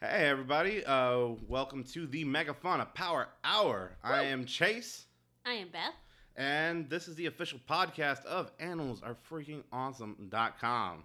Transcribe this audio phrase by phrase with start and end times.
[0.00, 0.84] Hey, everybody.
[0.84, 3.96] Uh, welcome to the Megafauna Power Hour.
[4.02, 5.06] I am Chase,
[5.44, 5.94] I am Beth.
[6.36, 11.02] and this is the official podcast of animalsarefreakingawesome.com.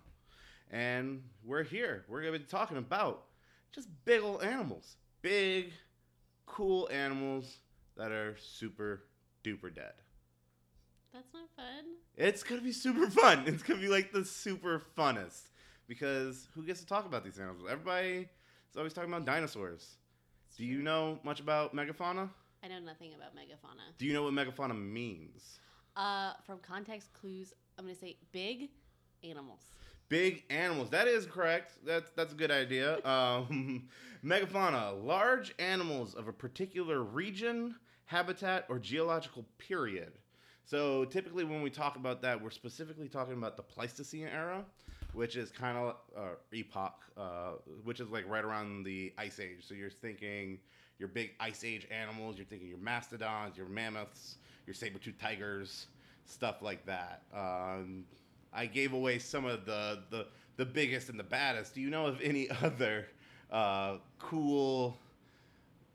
[0.72, 2.06] And we're here.
[2.08, 3.24] We're going to be talking about
[3.74, 4.96] just big old animals.
[5.22, 5.74] Big,
[6.46, 7.58] cool animals
[7.98, 9.04] that are super
[9.44, 9.94] duper dead.
[11.14, 11.86] That's not fun.
[12.16, 13.44] It's going to be super fun.
[13.46, 15.42] It's going to be like the super funnest
[15.88, 17.64] because who gets to talk about these animals?
[17.70, 18.30] Everybody
[18.72, 19.98] is always talking about dinosaurs.
[20.58, 22.30] Do you know much about megafauna?
[22.64, 23.98] I know nothing about megafauna.
[23.98, 25.60] Do you know what megafauna means?
[25.96, 28.70] Uh, from context clues, I'm gonna say big
[29.24, 29.62] animals.
[30.08, 30.90] Big animals.
[30.90, 31.74] That is correct.
[31.86, 33.00] That's that's a good idea.
[33.06, 33.90] Um,
[34.24, 40.14] megafauna, large animals of a particular region, habitat, or geological period.
[40.64, 44.64] So typically, when we talk about that, we're specifically talking about the Pleistocene era,
[45.14, 46.22] which is kind of uh,
[46.54, 47.52] epoch, uh,
[47.84, 49.60] which is like right around the Ice Age.
[49.68, 50.60] So you're thinking
[51.00, 52.38] your big Ice Age animals.
[52.38, 55.88] You're thinking your mastodons, your mammoths, your saber-toothed tigers,
[56.26, 57.24] stuff like that.
[57.34, 58.06] Um,
[58.54, 61.74] I gave away some of the, the the biggest and the baddest.
[61.74, 63.08] Do you know of any other
[63.52, 64.96] uh, cool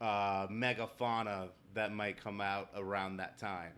[0.01, 3.73] uh, megafauna that might come out around that time?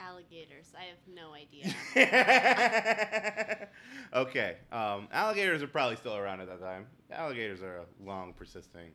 [0.00, 0.72] Alligators.
[0.76, 1.74] I have no idea.
[4.14, 6.86] okay, um, alligators are probably still around at that time.
[7.12, 8.90] Alligators are a long persisting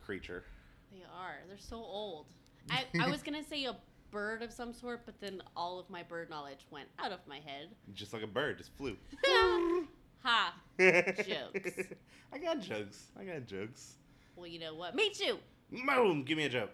[0.00, 0.44] creature.
[0.92, 1.36] they are.
[1.48, 2.26] They're so old.
[2.70, 3.76] I, I was gonna say a
[4.10, 7.36] bird of some sort, but then all of my bird knowledge went out of my
[7.36, 7.68] head.
[7.94, 8.96] Just like a bird, just flew.
[10.22, 10.54] ha.
[10.78, 11.70] Jokes.
[12.32, 13.06] I got jokes.
[13.18, 13.94] I got jokes.
[14.36, 14.94] Well, you know what?
[14.94, 15.38] Me too.
[15.86, 16.22] Boom!
[16.24, 16.70] Give me a joke.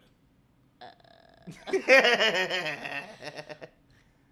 [0.81, 0.87] Uh,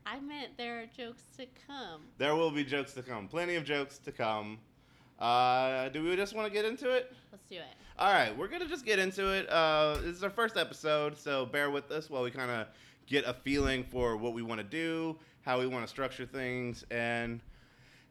[0.06, 2.02] I meant there are jokes to come.
[2.18, 3.28] there will be jokes to come.
[3.28, 4.58] Plenty of jokes to come.
[5.18, 7.12] Uh, do we just want to get into it?
[7.30, 7.74] Let's do it.
[7.98, 9.48] All right, we're gonna just get into it.
[9.50, 12.66] Uh, this is our first episode, so bear with us while we kind of
[13.06, 16.84] get a feeling for what we want to do, how we want to structure things,
[16.90, 17.40] and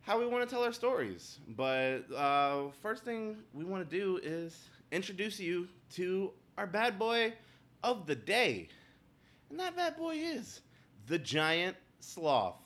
[0.01, 1.39] how we want to tell our stories.
[1.49, 7.33] But uh, first thing we want to do is introduce you to our bad boy
[7.83, 8.67] of the day,
[9.49, 10.61] and that bad boy is
[11.07, 12.61] the giant sloth.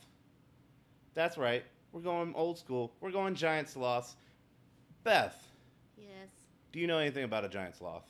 [1.14, 1.64] That's right.
[1.92, 2.94] We're going old school.
[3.00, 4.16] We're going giant sloths.
[5.04, 5.48] Beth.
[5.98, 6.30] Yes.
[6.72, 8.04] Do you know anything about a giant sloth?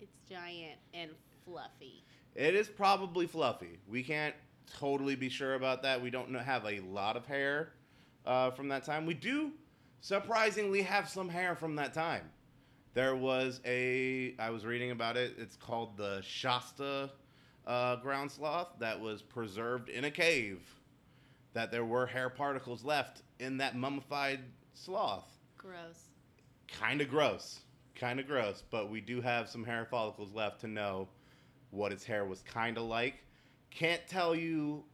[0.00, 1.10] It's giant and
[1.44, 2.04] fluffy.
[2.34, 3.78] It is probably fluffy.
[3.88, 4.34] We can't
[4.78, 6.00] totally be sure about that.
[6.00, 7.72] We don't know, have a lot of hair
[8.24, 9.06] uh, from that time.
[9.06, 9.52] We do
[10.00, 12.30] surprisingly have some hair from that time.
[12.94, 15.34] There was a, I was reading about it.
[15.38, 17.10] It's called the Shasta
[17.66, 20.60] uh, ground sloth that was preserved in a cave.
[21.54, 24.40] That there were hair particles left in that mummified
[24.74, 25.24] sloth.
[25.56, 26.04] Gross.
[26.68, 27.60] kind of gross
[27.96, 31.08] kind of gross but we do have some hair follicles left to know
[31.70, 33.14] what its hair was kind of like
[33.70, 34.84] can't tell you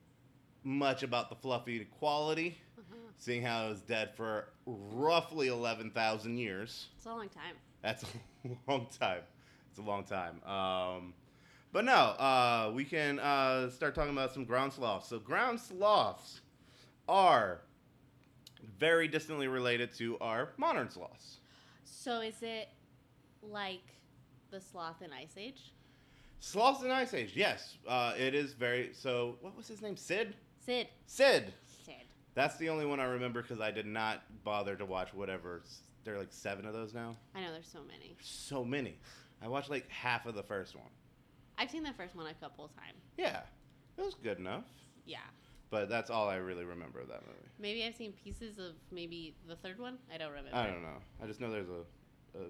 [0.63, 2.97] much about the fluffy quality Uh-huh.
[3.19, 7.57] seeing how it was dead for roughly 11,000 years It's a long time.
[7.83, 8.05] that's
[8.45, 9.23] a long time
[9.69, 11.13] it's a long time um,
[11.73, 16.41] but no uh, we can uh, start talking about some ground sloths so ground sloths
[17.09, 17.61] are
[18.79, 21.39] very distantly related to our modern sloths
[21.85, 22.69] So is it
[23.43, 23.83] like
[24.51, 25.73] the sloth in Ice Age?
[26.41, 27.77] Sloths in Ice Age, yes.
[27.87, 28.91] Uh, it is very.
[28.93, 29.97] So, what was his name?
[29.97, 30.35] Sid?
[30.65, 30.89] Sid.
[31.07, 31.53] Sid.
[31.85, 31.95] Sid.
[32.35, 35.63] That's the only one I remember because I did not bother to watch whatever.
[36.05, 37.15] There are like seven of those now.
[37.35, 38.17] I know there's so many.
[38.21, 38.97] So many.
[39.41, 40.91] I watched like half of the first one.
[41.59, 42.99] I've seen the first one a couple of times.
[43.17, 43.41] Yeah,
[43.99, 44.65] it was good enough.
[45.07, 45.19] Yeah.
[45.71, 47.49] But that's all I really remember of that movie.
[47.59, 49.97] Maybe I've seen pieces of maybe the third one.
[50.13, 50.55] I don't remember.
[50.55, 50.99] I don't know.
[51.23, 52.45] I just know there's a, a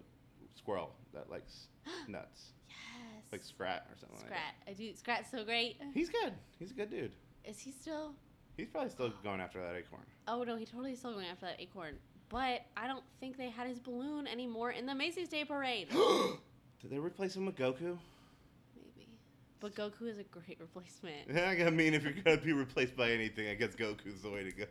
[0.56, 1.68] squirrel that likes
[2.08, 3.22] nuts, Yes.
[3.30, 4.54] like Scrat or something like that.
[4.64, 4.68] Scrat.
[4.68, 4.94] I do.
[4.96, 5.76] Scrat's so great.
[5.94, 6.32] He's good.
[6.58, 7.12] He's a good dude.
[7.44, 8.12] Is he still?
[8.56, 10.02] He's probably still going after that acorn.
[10.28, 11.94] Oh no, he totally still going after that acorn.
[12.28, 15.88] But I don't think they had his balloon anymore in the Macy's Day Parade.
[16.81, 17.98] Did they replace him with Goku?
[19.62, 19.75] Maybe.
[19.75, 21.31] But Goku is a great replacement.
[21.67, 24.53] I mean, if you're gonna be replaced by anything, I guess Goku's the way to
[24.53, 24.67] go.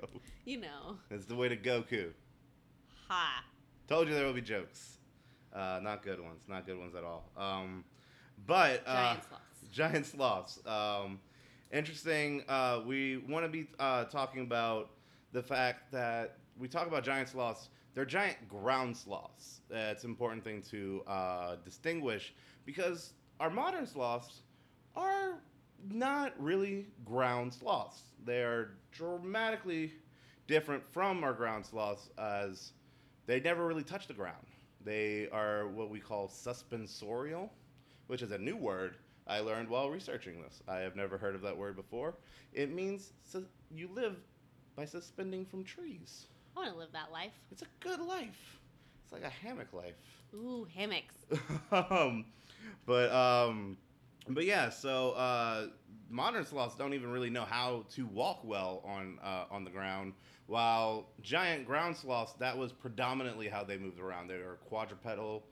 [0.46, 0.98] You know.
[1.10, 2.12] That's the way to Goku.
[3.08, 3.44] Ha.
[3.88, 4.98] Told you there will be jokes.
[5.54, 6.44] Uh, not good ones.
[6.48, 7.30] Not good ones at all.
[7.36, 7.84] Um,
[8.48, 9.72] but uh, Giant sloths.
[9.72, 10.60] giant sloths.
[10.66, 11.20] Um,
[11.72, 12.44] interesting.
[12.48, 14.92] Uh, we want to be uh, talking about
[15.34, 17.70] the fact that we talk about giant sloths.
[17.94, 19.60] They're giant ground sloths.
[19.70, 22.34] That's an important thing to uh, distinguish
[22.66, 23.12] because
[23.42, 24.44] our modern sloths
[24.96, 25.42] are
[25.90, 28.02] not really ground sloths.
[28.26, 29.94] They are dramatically
[30.48, 32.74] different from our ground sloths as
[33.26, 34.46] they never really touch the ground.
[34.84, 37.50] They are what we call suspensorial,
[38.08, 38.96] which is a new word
[39.28, 40.62] I learned while researching this.
[40.68, 42.16] I have never heard of that word before.
[42.54, 44.18] It means su- you live
[44.76, 46.26] by suspending from trees.
[46.56, 47.32] I want to live that life.
[47.52, 48.60] It's a good life.
[49.04, 49.96] It's like a hammock life.
[50.34, 51.16] Ooh, hammocks.
[51.72, 52.26] um,
[52.86, 53.78] but um,
[54.30, 54.70] but yeah.
[54.70, 55.68] So uh,
[56.10, 60.14] modern sloths don't even really know how to walk well on uh, on the ground.
[60.48, 64.28] While giant ground sloths, that was predominantly how they moved around.
[64.28, 65.44] They were quadrupedal.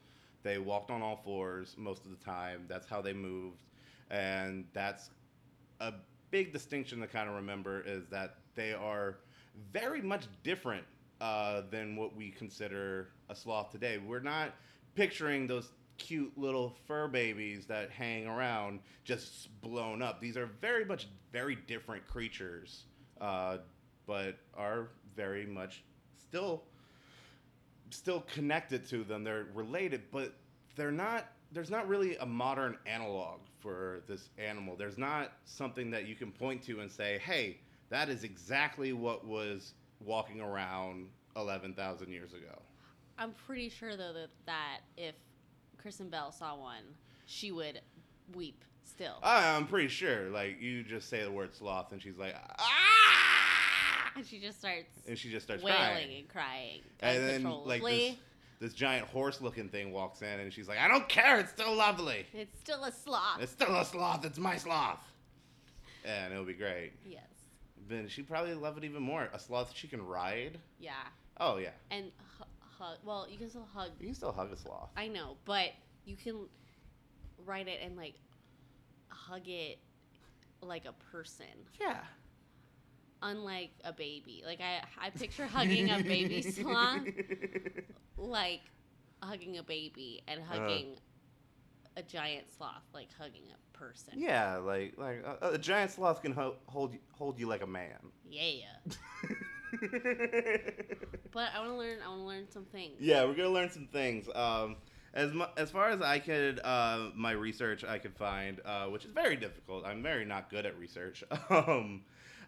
[0.44, 2.66] They walked on all fours most of the time.
[2.68, 3.64] That's how they moved,
[4.10, 5.10] and that's
[5.80, 5.94] a
[6.32, 9.18] big distinction to kind of remember is that they are
[9.74, 10.86] very much different
[11.22, 13.98] uh, than what we consider a sloth today.
[13.98, 14.56] We're not
[14.96, 20.20] picturing those cute little fur babies that hang around just blown up.
[20.20, 22.86] These are very much very different creatures,
[23.22, 23.58] uh,
[24.08, 25.84] but are very much
[26.18, 26.64] still
[27.92, 29.24] still connected to them.
[29.24, 30.34] They're related, but
[30.76, 31.28] they're not.
[31.52, 34.76] There's not really a modern analog for this animal.
[34.76, 37.60] There's not something that you can point to and say, "Hey,
[37.90, 42.62] that is exactly what was walking around 11,000 years ago."
[43.18, 45.16] I'm pretty sure though that, that if
[45.82, 46.84] Kristen Bell saw one,
[47.26, 47.82] she would
[48.36, 49.18] weep still.
[49.24, 50.30] I- I'm pretty sure.
[50.30, 54.92] Like you just say the word sloth, and she's like, "Ah!" and she just starts
[55.08, 56.18] and she just starts wailing crying.
[56.20, 56.82] and crying.
[57.02, 58.16] And then like this,
[58.60, 61.40] this giant horse-looking thing walks in, and she's like, "I don't care.
[61.40, 62.26] It's still lovely.
[62.34, 63.42] It's still a sloth.
[63.42, 64.26] It's still a sloth.
[64.26, 65.00] It's my sloth."
[66.06, 66.92] And it'll be great.
[67.06, 67.24] yes.
[67.88, 69.30] Then she'd probably love it even more.
[69.34, 70.60] A sloth she can ride.
[70.80, 70.92] Yeah.
[71.40, 72.12] Oh yeah, And
[72.80, 72.98] hug.
[73.04, 73.92] Well, you can still hug.
[74.00, 74.90] you can still hug a sloth.
[74.98, 75.70] I know, but
[76.06, 76.48] you can
[77.46, 78.16] ride it and like
[79.10, 79.80] hug it
[80.62, 81.46] like a person,
[81.80, 82.00] Yeah.
[83.22, 84.44] unlike a baby.
[84.46, 87.08] Like I, I picture hugging a baby sloth
[88.18, 88.62] like
[89.22, 90.60] hugging a baby and Uh-huh.
[90.60, 90.96] hugging
[91.98, 94.14] a giant sloth like hugging a person.
[94.18, 97.68] Yeah, like like a, a giant sloth can ho- hold you- hold you like a
[97.68, 98.12] man.
[98.30, 98.66] Yeah.
[101.32, 101.98] But I want to learn.
[102.04, 102.96] I want to learn some things.
[103.00, 104.28] yeah, we're gonna learn some things.
[104.34, 104.78] Um,
[105.14, 109.06] as mu- as far as I could, uh, my research I could find, uh, which
[109.06, 109.86] is very difficult.
[109.86, 111.24] I'm very not good at research.
[111.50, 112.02] um,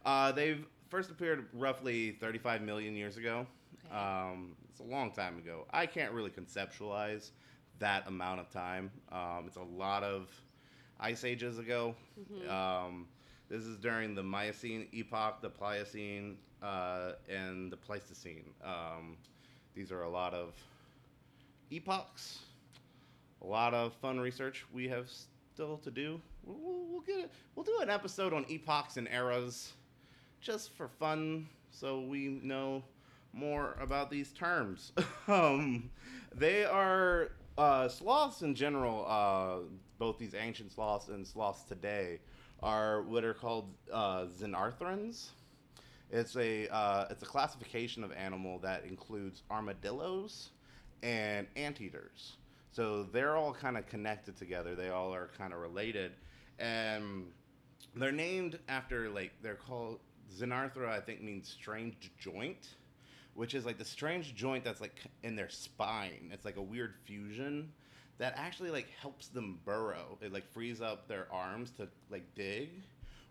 [0.05, 3.45] uh, they've first appeared roughly 35 million years ago.
[3.85, 3.95] Okay.
[3.95, 5.65] Um, it's a long time ago.
[5.71, 7.31] I can't really conceptualize
[7.79, 8.91] that amount of time.
[9.11, 10.29] Um, it's a lot of
[10.99, 11.95] ice ages ago.
[12.19, 12.49] Mhm.
[12.49, 13.07] Um,
[13.49, 18.45] this is during the Miocene epoch, the Pliocene, uh, and the Pleistocene.
[18.63, 19.17] Um,
[19.75, 20.53] these are a lot of
[21.71, 22.39] epochs,
[23.41, 25.09] a lot of fun research we have
[25.53, 26.19] still to do.
[26.43, 27.31] We'll, we'll, get it.
[27.55, 29.73] We'll do an episode on epochs and eras,
[30.39, 32.83] just for fun, so we know
[33.33, 34.91] more about these terms.
[35.27, 35.89] um,
[36.35, 39.05] they are uh, sloths in general.
[39.07, 39.67] Uh,
[39.97, 42.19] both these ancient sloths and sloths today
[42.63, 45.29] are what are called uh, xenarthrans.
[46.11, 50.49] It's a uh, it's a classification of animal that includes armadillos
[51.03, 52.33] and anteaters.
[52.71, 54.75] So they're all kind of connected together.
[54.75, 56.11] They all are kind of related,
[56.59, 57.27] and
[57.95, 59.99] they're named after like they're called
[60.37, 60.89] Xenarthra.
[60.89, 62.75] I think means strange joint,
[63.33, 66.29] which is like the strange joint that's like in their spine.
[66.33, 67.71] It's like a weird fusion
[68.17, 70.17] that actually like helps them burrow.
[70.21, 72.69] It like frees up their arms to like dig,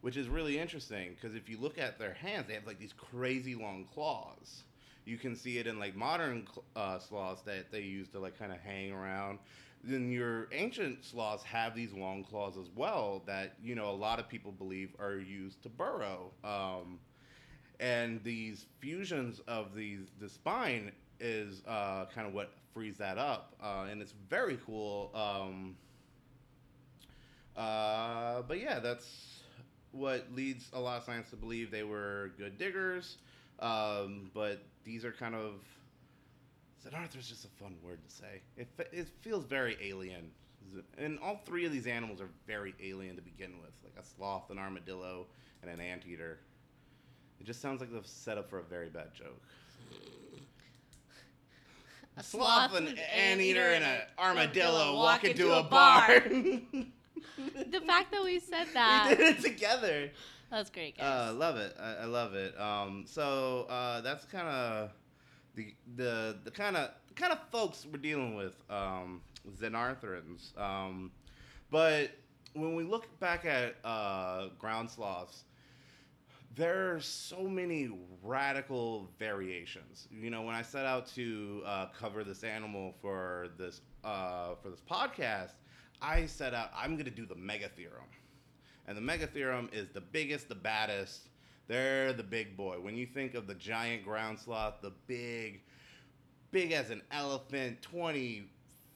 [0.00, 2.94] which is really interesting because if you look at their hands, they have like these
[2.94, 4.62] crazy long claws.
[5.04, 8.52] You can see it in like modern uh, sloths that they use to like kind
[8.52, 9.38] of hang around.
[9.82, 14.18] Then your ancient sloths have these long claws as well that you know a lot
[14.18, 16.30] of people believe are used to burrow.
[16.44, 16.98] Um,
[17.80, 23.54] and these fusions of these the spine is uh, kind of what frees that up,
[23.62, 25.10] uh, and it's very cool.
[25.14, 25.76] Um,
[27.56, 29.39] uh, but yeah, that's
[29.92, 33.18] what leads a lot of science to believe they were good diggers.
[33.58, 35.54] Um, but these are kind of
[36.84, 38.40] Xenarthra is just a fun word to say.
[38.56, 40.30] It, it feels very alien,
[40.96, 44.50] and all three of these animals are very alien to begin with, like a sloth,
[44.50, 45.26] an armadillo,
[45.62, 46.38] and an anteater.
[47.38, 49.42] It just sounds like the setup for a very bad joke.
[52.16, 56.22] A sloth, sloth, an an anteater, and an armadillo armadillo walk into a bar.
[57.36, 59.08] The fact that we said that.
[59.10, 60.10] we did it together.
[60.50, 61.30] That's great, guys.
[61.30, 61.76] Uh, love it.
[61.80, 62.58] I, I love it.
[62.60, 64.90] Um, so uh, that's kind of
[65.54, 69.22] the the the kind of kind of folks we're dealing with, um,
[69.60, 70.58] Xenarthrans.
[70.58, 71.12] Um,
[71.70, 72.10] but
[72.54, 75.44] when we look back at uh, ground sloths,
[76.54, 77.90] There's so many
[78.22, 80.08] radical variations.
[80.10, 84.70] You know, when I set out to uh, cover this animal for this uh, for
[84.70, 85.52] this podcast,
[86.02, 88.08] I set out I'm going to do the Megatherium,
[88.86, 91.28] and the Megatherium is the biggest, the baddest.
[91.68, 92.78] They're the big boy.
[92.80, 95.60] When you think of the giant ground sloth, the big,
[96.50, 98.48] big as an elephant, 20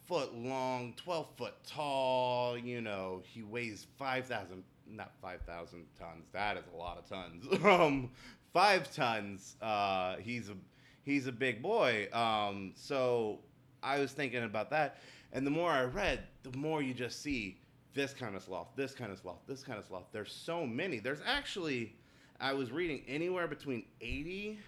[0.06, 2.58] foot long, 12 foot tall.
[2.58, 6.26] You know, he weighs 5,000, not 5,000 tons.
[6.32, 7.46] That is a lot of tons.
[7.64, 8.10] um,
[8.52, 9.56] five tons.
[9.60, 10.54] Uh, he's a
[11.02, 12.08] he's a big boy.
[12.12, 13.40] Um, so
[13.82, 14.98] I was thinking about that,
[15.34, 17.58] and the more I read, the more you just see
[17.92, 20.04] this kind of sloth, this kind of sloth, this kind of sloth.
[20.12, 21.00] There's so many.
[21.00, 21.96] There's actually,
[22.40, 24.60] I was reading anywhere between 80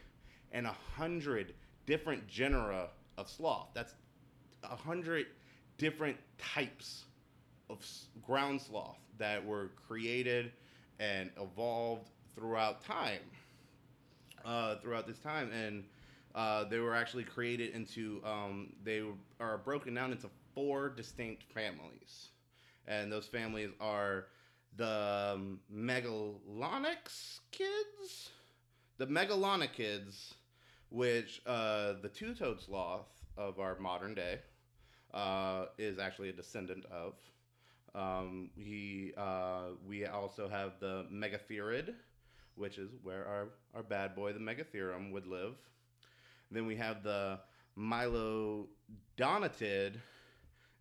[0.51, 1.55] and 100
[1.87, 3.69] different genera of sloth.
[3.75, 3.95] That's
[4.61, 5.27] 100
[5.79, 7.05] different types
[7.71, 7.79] of
[8.27, 10.51] ground sloth that were created
[10.99, 13.21] and evolved throughout time.
[14.45, 15.83] Uh, throughout this time, and
[16.37, 19.03] uh, they were actually created into um, they
[19.41, 22.31] are broken down into four distinct families,
[22.89, 24.27] and those families are
[24.77, 25.39] the
[25.73, 28.31] Megalonyx kids,
[28.97, 30.33] the Megalonychids,
[30.89, 34.41] which uh, the two-toed sloth of our modern day
[35.13, 37.13] uh, is actually a descendant of.
[37.95, 41.95] Um, he, uh, we also have the Megatherid,
[42.55, 45.55] which is where our, our bad boy, the Megatherium, would live.
[46.51, 47.41] Then we have the
[47.79, 49.97] Mylodonatid,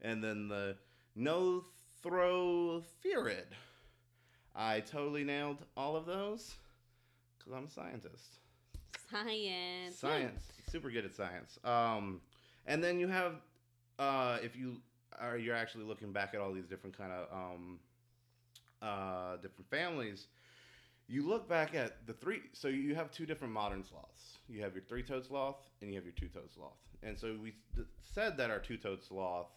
[0.01, 0.77] and then the
[1.15, 1.65] no
[2.01, 3.45] throw Nothrotherid.
[4.55, 6.55] I totally nailed all of those
[7.37, 8.39] because I'm a scientist.
[9.11, 9.97] Science.
[9.97, 11.59] Science, super good at science.
[11.63, 12.21] Um,
[12.65, 13.33] and then you have,
[13.99, 14.77] uh, if you
[15.19, 17.79] are you're actually looking back at all these different kind of um,
[18.81, 20.27] uh, different families,
[21.07, 22.41] you look back at the three.
[22.53, 24.39] So you have two different modern sloths.
[24.47, 26.77] You have your three-toed sloth and you have your two-toed sloth.
[27.03, 27.53] And so we
[28.03, 29.47] said that our two-toed sloth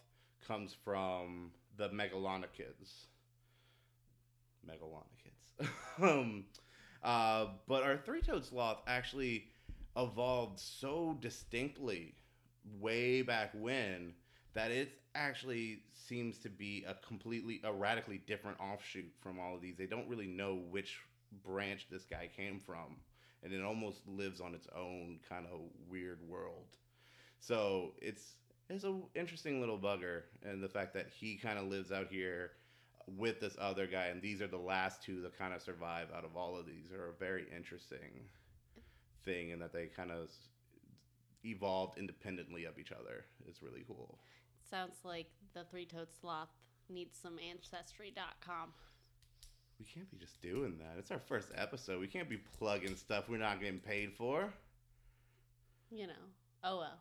[0.46, 3.06] comes from the megalonychids.
[4.66, 5.68] Megalonychids.
[6.02, 6.44] um,
[7.02, 9.48] uh, but our three-toed sloth actually
[9.96, 12.14] evolved so distinctly
[12.80, 14.12] way back when
[14.54, 19.60] that it actually seems to be a completely a radically different offshoot from all of
[19.60, 20.98] these they don't really know which
[21.44, 22.96] branch this guy came from
[23.42, 26.76] and it almost lives on its own kind of weird world
[27.40, 28.34] so it's
[28.70, 32.52] it's a interesting little bugger and the fact that he kind of lives out here
[33.16, 36.24] with this other guy and these are the last two that kind of survive out
[36.24, 38.26] of all of these are a very interesting
[39.24, 40.28] thing and that they kind of
[41.44, 44.18] evolved independently of each other is really cool
[44.70, 46.50] Sounds like the three-toed sloth
[46.90, 48.68] needs some ancestry.com.
[49.78, 53.28] we can't be just doing that it's our first episode we can't be plugging stuff
[53.30, 54.52] we're not getting paid for
[55.90, 56.12] You know.
[56.64, 56.98] Oh well.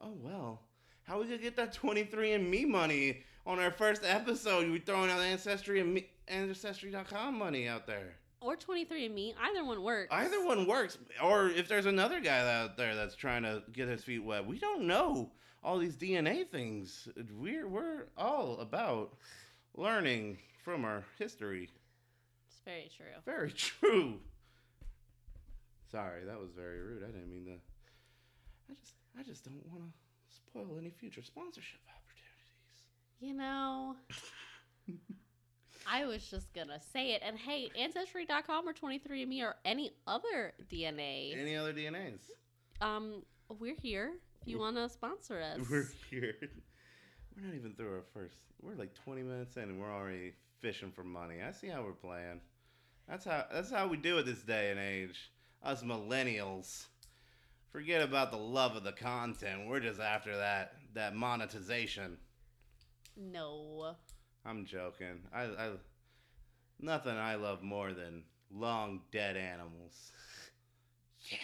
[0.00, 0.60] oh well
[1.04, 5.80] how we gonna get that 23andMe money on our first episode we throwing out ancestry
[5.80, 9.34] and me ancestry.com money out there Or 23andMe.
[9.42, 10.08] Either one works.
[10.12, 10.96] Either one works.
[11.22, 14.58] Or if there's another guy out there that's trying to get his feet wet, we
[14.58, 17.08] don't know all these DNA things.
[17.36, 19.16] We're we're all about
[19.76, 21.68] learning from our history.
[22.48, 23.20] It's very true.
[23.26, 24.20] Very true.
[25.90, 27.02] Sorry, that was very rude.
[27.02, 27.52] I didn't mean to.
[28.70, 29.90] I just I just don't want to
[30.50, 33.20] spoil any future sponsorship opportunities.
[33.20, 33.96] You know,
[35.90, 37.22] I was just gonna say it.
[37.24, 42.20] And hey, Ancestry.com or 23andMe or any other DNA, Any other DNAs?
[42.80, 43.22] um,
[43.58, 44.12] we're here.
[44.42, 46.34] If you want to sponsor us, We're here.
[47.36, 48.36] We're not even through our first.
[48.62, 51.36] We're like 20 minutes in, and we're already fishing for money.
[51.46, 52.40] I see how we're playing.
[53.08, 53.44] That's how.
[53.52, 55.30] That's how we do it this day and age.
[55.62, 56.86] Us millennials.
[57.70, 59.68] Forget about the love of the content.
[59.68, 62.18] We're just after that that monetization.
[63.16, 63.94] no.
[64.44, 65.20] I'm joking.
[65.34, 65.70] I, I
[66.80, 70.12] nothing I love more than long dead animals.
[71.30, 71.36] Yeah.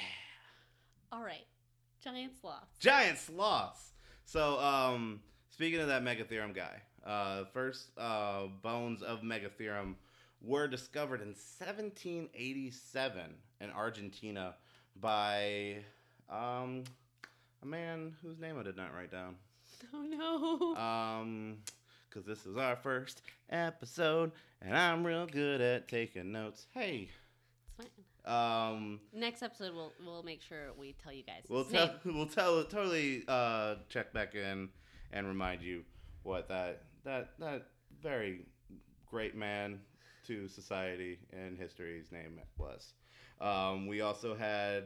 [1.13, 1.45] All right,
[2.03, 2.79] giant sloths.
[2.79, 3.93] giant sloths.
[4.25, 9.97] So, um, speaking of that Megatherium guy, uh, first uh, bones of Megatherium
[10.41, 13.21] were discovered in 1787
[13.61, 14.55] in Argentina
[14.99, 15.77] by
[16.31, 16.85] um,
[17.63, 19.37] a man whose name I did not write down.
[19.93, 20.03] Oh
[20.75, 20.81] no.
[20.81, 21.59] Um,
[22.09, 26.67] because this is our first episode, and I'm real good at taking notes.
[26.73, 27.11] Hey,
[27.79, 27.89] it's
[28.25, 28.73] fine.
[28.79, 31.43] um, Next episode, we'll we'll make sure we tell you guys.
[31.51, 31.89] We'll tell.
[31.89, 31.97] name.
[32.17, 32.65] We'll tell.
[32.65, 34.71] Totally uh, check back in
[35.13, 35.85] and remind you
[36.23, 37.67] what that that that
[38.03, 38.47] very
[39.11, 39.81] great man
[40.27, 42.95] to society and history's name was.
[43.43, 44.85] Um, we also had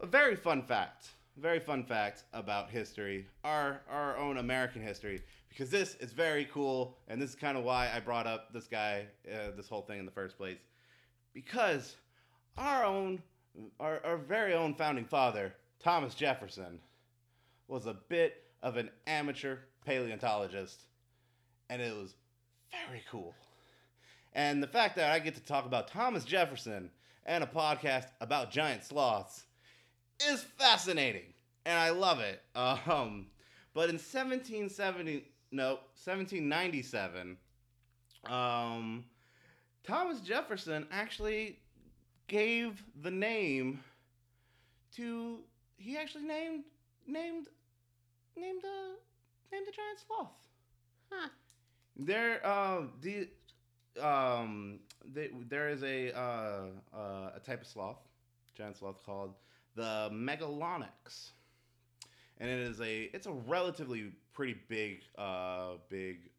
[0.00, 5.70] a very fun fact, very fun fact about history, our our own American history, because
[5.70, 9.06] this is very cool, and this is kind of why I brought up this guy,
[9.30, 10.58] uh, this whole thing in the first place,
[11.32, 11.96] because
[12.56, 13.22] our own,
[13.80, 16.80] our, our very own founding father, Thomas Jefferson,
[17.68, 20.82] was a bit of an amateur paleontologist,
[21.70, 22.14] and it was
[22.86, 23.34] very cool.
[24.32, 26.90] And the fact that I get to talk about Thomas Jefferson
[27.24, 29.44] and a podcast about giant sloths
[30.22, 31.32] is fascinating,
[31.66, 32.42] and I love it.
[32.54, 33.26] Um,
[33.74, 37.36] but in 1770, no, 1797,
[38.26, 39.04] um,
[39.86, 41.58] Thomas Jefferson actually
[42.28, 43.80] gave the name
[44.96, 45.38] to.
[45.76, 46.64] He actually named
[47.06, 47.48] named
[48.36, 50.48] named a named a giant sloth.
[51.10, 51.28] Huh.
[51.96, 53.28] There, uh, the
[54.02, 54.80] um,
[55.12, 57.98] the, there is a uh, uh, a type of sloth,
[58.56, 59.34] giant sloth called
[59.74, 61.30] the Megalonyx,
[62.38, 66.30] and it is a it's a relatively pretty big uh big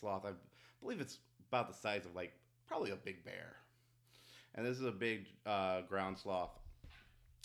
[0.00, 0.24] sloth.
[0.24, 0.32] I
[0.80, 1.18] believe it's
[1.48, 2.32] about the size of like
[2.66, 3.56] probably a big bear,
[4.54, 6.58] and this is a big uh, ground sloth,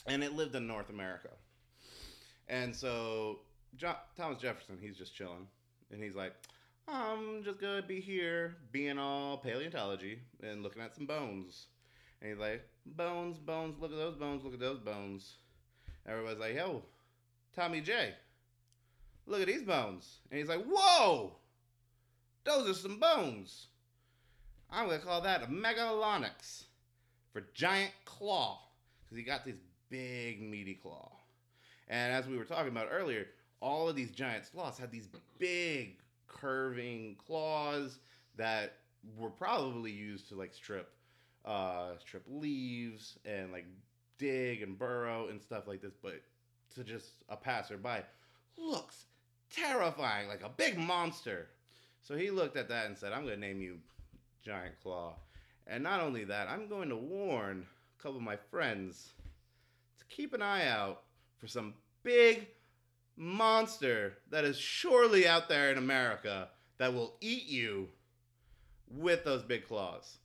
[0.06, 1.30] and it lived in North America,
[2.48, 3.40] and so
[3.76, 5.48] jo- Thomas Jefferson he's just chilling,
[5.92, 6.34] and he's like.
[6.90, 11.66] I'm just gonna be here being all paleontology and looking at some bones.
[12.22, 15.36] And he's like, bones, bones, look at those bones, look at those bones.
[16.08, 16.84] Everybody's like, yo,
[17.56, 18.14] Tommy J,
[19.26, 20.20] look at these bones.
[20.32, 21.36] And he's like, whoa,
[22.44, 23.68] those are some bones.
[24.70, 26.64] I'm gonna call that a megalonyx
[27.32, 28.60] for giant claw
[29.04, 29.58] because he got this
[29.90, 31.12] big meaty claw.
[31.88, 33.28] And as we were talking about earlier,
[33.62, 35.08] all of these giant sloths had these
[35.40, 35.98] big
[36.28, 38.00] curving claws
[38.36, 38.74] that
[39.18, 40.92] were probably used to like strip
[41.48, 43.66] uh strip leaves and like
[44.20, 46.22] dig and burrow and stuff like this but
[46.74, 48.04] to just a passerby
[48.58, 49.06] looks
[49.50, 51.48] terrifying like a big monster
[52.02, 53.78] so he looked at that and said i'm going to name you
[54.44, 55.14] giant claw
[55.68, 57.66] and not only that i'm going to warn
[57.98, 59.14] a couple of my friends
[59.98, 61.04] to keep an eye out
[61.38, 62.48] for some big
[63.18, 67.88] monster that is surely out there in America that will eat you
[68.90, 70.18] with those big claws.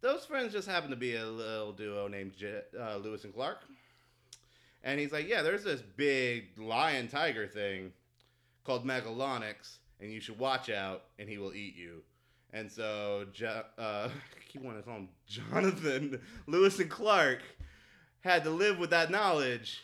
[0.00, 3.58] Those friends just happen to be a little duo named J- uh, Lewis and Clark.
[4.84, 7.92] And he's like, Yeah, there's this big lion tiger thing
[8.64, 12.02] called Megalonyx, and you should watch out, and he will eat you.
[12.52, 17.40] And so, jo- uh, I keep wanting to call him Jonathan, Lewis and Clark
[18.20, 19.82] had to live with that knowledge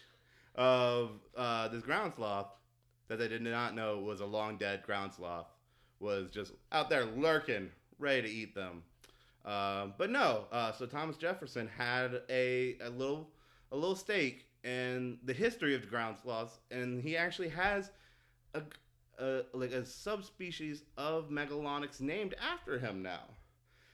[0.55, 2.49] of uh, this ground sloth
[3.09, 5.47] that they did not know was a long dead ground sloth
[6.01, 8.83] was just out there lurking, ready to eat them.
[9.45, 13.29] Uh, but no, uh, so Thomas Jefferson had a, a little
[13.73, 17.91] a little stake in the history of the ground sloths, and he actually has
[18.55, 18.63] a,
[19.19, 23.25] a like a subspecies of Megalonyx named after him now.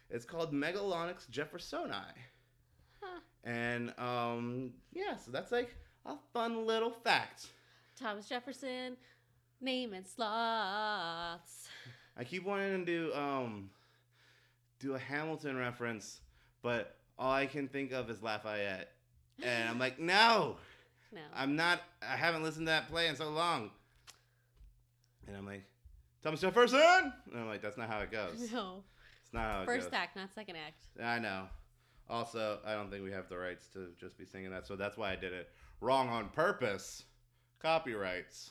[0.08, 2.14] It's called Megalonyx jeffersonii.
[3.00, 3.20] Huh.
[3.44, 5.74] And um, yeah, so that's like
[6.06, 7.46] a fun little fact.
[7.98, 8.96] Thomas Jefferson,
[9.60, 11.68] naming sloths.
[12.16, 13.70] I keep wanting to do um
[14.80, 16.20] do a Hamilton reference,
[16.62, 18.90] but all I can think of is Lafayette.
[19.42, 20.56] And I'm like, no,
[21.12, 21.20] No.
[21.34, 23.70] I'm not I haven't listened to that play in so long.
[25.26, 25.64] And I'm like,
[26.22, 27.12] Thomas Jefferson?
[27.30, 28.50] And I'm like, that's not how it goes.
[28.52, 28.84] no.
[29.24, 30.86] It's not how it First act, not second act.
[31.02, 31.44] I know.
[32.08, 34.96] Also, I don't think we have the rights to just be singing that, so that's
[34.96, 37.04] why I did it wrong on purpose.
[37.60, 38.50] Copyrights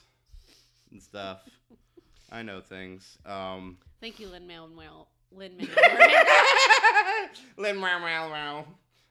[0.90, 1.42] and stuff.
[2.32, 3.18] I know things.
[3.26, 5.08] Um, Thank you, Lin Manuel.
[5.32, 5.76] Lin Manuel.
[7.56, 8.64] Lin Mau.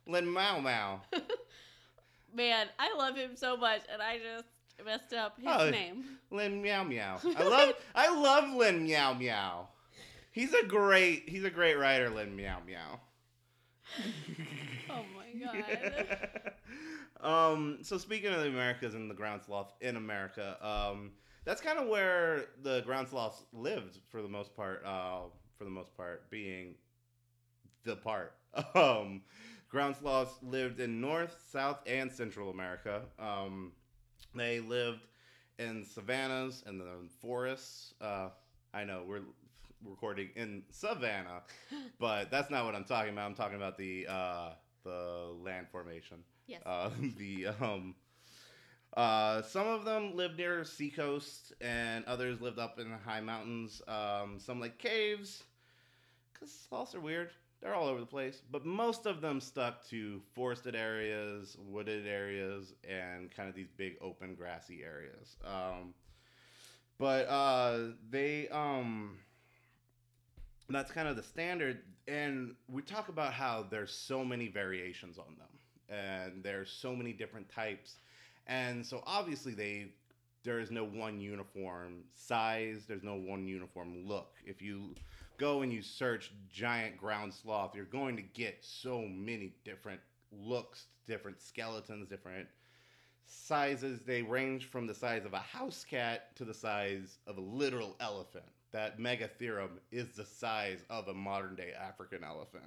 [0.07, 1.01] Lin Mau.
[2.35, 4.47] Man, I love him so much, and I just
[4.85, 5.69] messed up his Oh.
[5.69, 6.05] name.
[6.31, 7.19] Lin Meow Meow.
[7.37, 9.67] I love I love Lin Meow Meow.
[10.31, 12.99] He's a great he's a great writer, Lin Meow Meow.
[14.89, 16.53] Oh my god.
[17.21, 21.11] um, so speaking of the Americas and the ground sloth in America, um,
[21.45, 24.83] that's kind of where the ground sloths lived for the most part.
[24.85, 25.21] Uh,
[25.59, 26.75] for the most part, being
[27.83, 28.33] the part.
[28.73, 29.21] Um,
[29.69, 33.01] ground sloths lived in North, South, and Central America.
[33.19, 33.73] Um,
[34.33, 35.05] they lived
[35.59, 36.87] in savannas and the
[37.21, 37.93] forests.
[38.01, 38.29] Uh,
[38.73, 39.21] I know we're
[39.85, 41.43] recording in savannah,
[41.99, 43.27] but that's not what I'm talking about.
[43.27, 44.49] I'm talking about the uh,
[44.83, 46.17] the land formation.
[46.47, 46.63] yes.
[46.65, 47.93] Uh, the um,
[48.97, 53.81] uh, some of them lived near seacoast, and others lived up in the high mountains.
[53.87, 55.43] Um, some like caves,
[56.39, 57.31] cause sloths are weird.
[57.61, 62.73] they're all over the place, but most of them stuck to forested areas, wooded areas,
[62.87, 65.35] and kind of these big open grassy areas.
[65.43, 65.93] Um,
[66.97, 69.17] but uh, they um,
[70.69, 71.79] that's kind of the standard.
[72.07, 77.13] And we talk about how there's so many variations on them, and there's so many
[77.13, 77.95] different types,
[78.47, 79.87] and so obviously they
[80.43, 82.85] there is no one uniform size.
[82.87, 84.35] There's no one uniform look.
[84.45, 84.95] If you
[85.39, 90.85] go and you search giant ground sloth, you're going to get so many different looks,
[91.07, 92.47] different skeletons, different
[93.25, 94.01] sizes.
[94.05, 97.95] They range from the size of a house cat to the size of a literal
[97.99, 98.45] elephant.
[98.71, 102.65] That megatherium is the size of a modern day African elephant.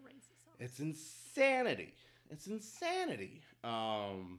[0.00, 0.54] Crazy sauce.
[0.60, 1.94] It's insanity.
[2.30, 3.40] It's insanity.
[3.64, 4.38] Um,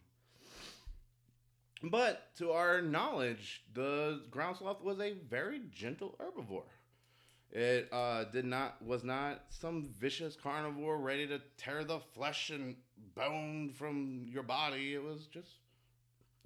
[1.83, 6.63] but to our knowledge, the ground sloth was a very gentle herbivore.
[7.51, 12.75] It uh, did not was not some vicious carnivore ready to tear the flesh and
[13.15, 14.93] bone from your body.
[14.93, 15.51] It was just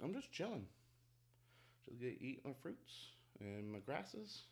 [0.02, 0.66] I'm just chilling,
[1.84, 3.08] just get eat my fruits
[3.40, 4.42] and my grasses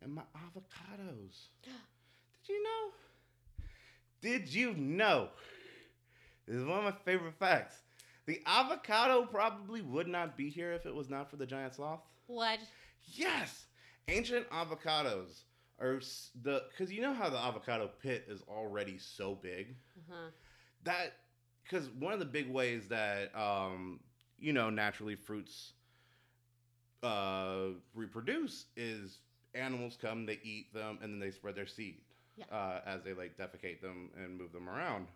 [0.00, 1.48] and my avocados.
[1.62, 2.90] Did you know?
[4.20, 5.28] Did you know?
[6.46, 7.76] This is one of my favorite facts.
[8.26, 12.00] The avocado probably would not be here if it was not for the giant sloth.
[12.26, 12.58] What?
[13.06, 13.66] Yes,
[14.08, 15.42] ancient avocados
[15.80, 20.30] s- the because you know how the avocado pit is already so big Uh-huh.
[20.84, 21.12] that
[21.62, 24.00] because one of the big ways that um,
[24.38, 25.72] you know naturally fruits
[27.02, 29.18] uh, reproduce is
[29.54, 31.96] animals come, they eat them, and then they spread their seed
[32.36, 32.44] Yeah.
[32.50, 35.06] uh, as they like defecate them and move them around.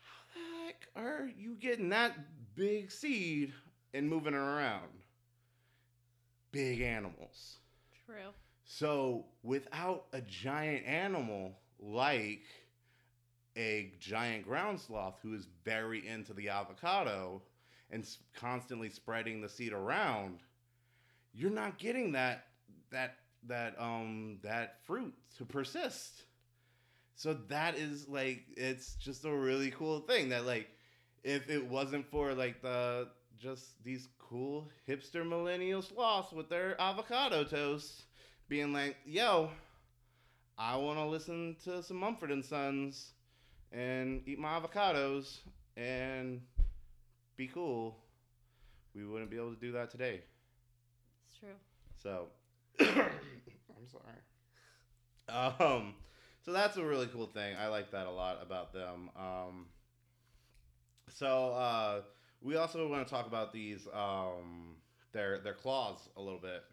[0.00, 3.52] How the heck are you getting that big seed
[3.94, 4.90] and moving it around?
[6.52, 7.58] Big animals.
[8.06, 8.32] True.
[8.72, 12.44] So without a giant animal like
[13.56, 17.42] a giant ground sloth who is very into the avocado
[17.90, 20.38] and constantly spreading the seed around,
[21.34, 22.44] you're not getting that
[22.92, 23.16] that
[23.48, 26.26] that um that fruit to persist.
[27.16, 30.68] So that is like it's just a really cool thing that like
[31.24, 37.42] if it wasn't for like the just these cool hipster millennial sloths with their avocado
[37.42, 38.04] toast
[38.50, 39.48] being like, yo,
[40.58, 43.12] I want to listen to some Mumford and Sons
[43.70, 45.38] and eat my avocados
[45.76, 46.40] and
[47.36, 47.96] be cool.
[48.92, 50.22] We wouldn't be able to do that today.
[51.28, 51.54] It's true.
[52.02, 52.26] So,
[52.80, 54.18] I'm sorry.
[55.28, 55.94] Um,
[56.44, 57.54] so that's a really cool thing.
[57.56, 59.10] I like that a lot about them.
[59.16, 59.66] Um,
[61.08, 62.00] so uh,
[62.42, 64.74] we also want to talk about these um,
[65.12, 66.64] their their claws a little bit.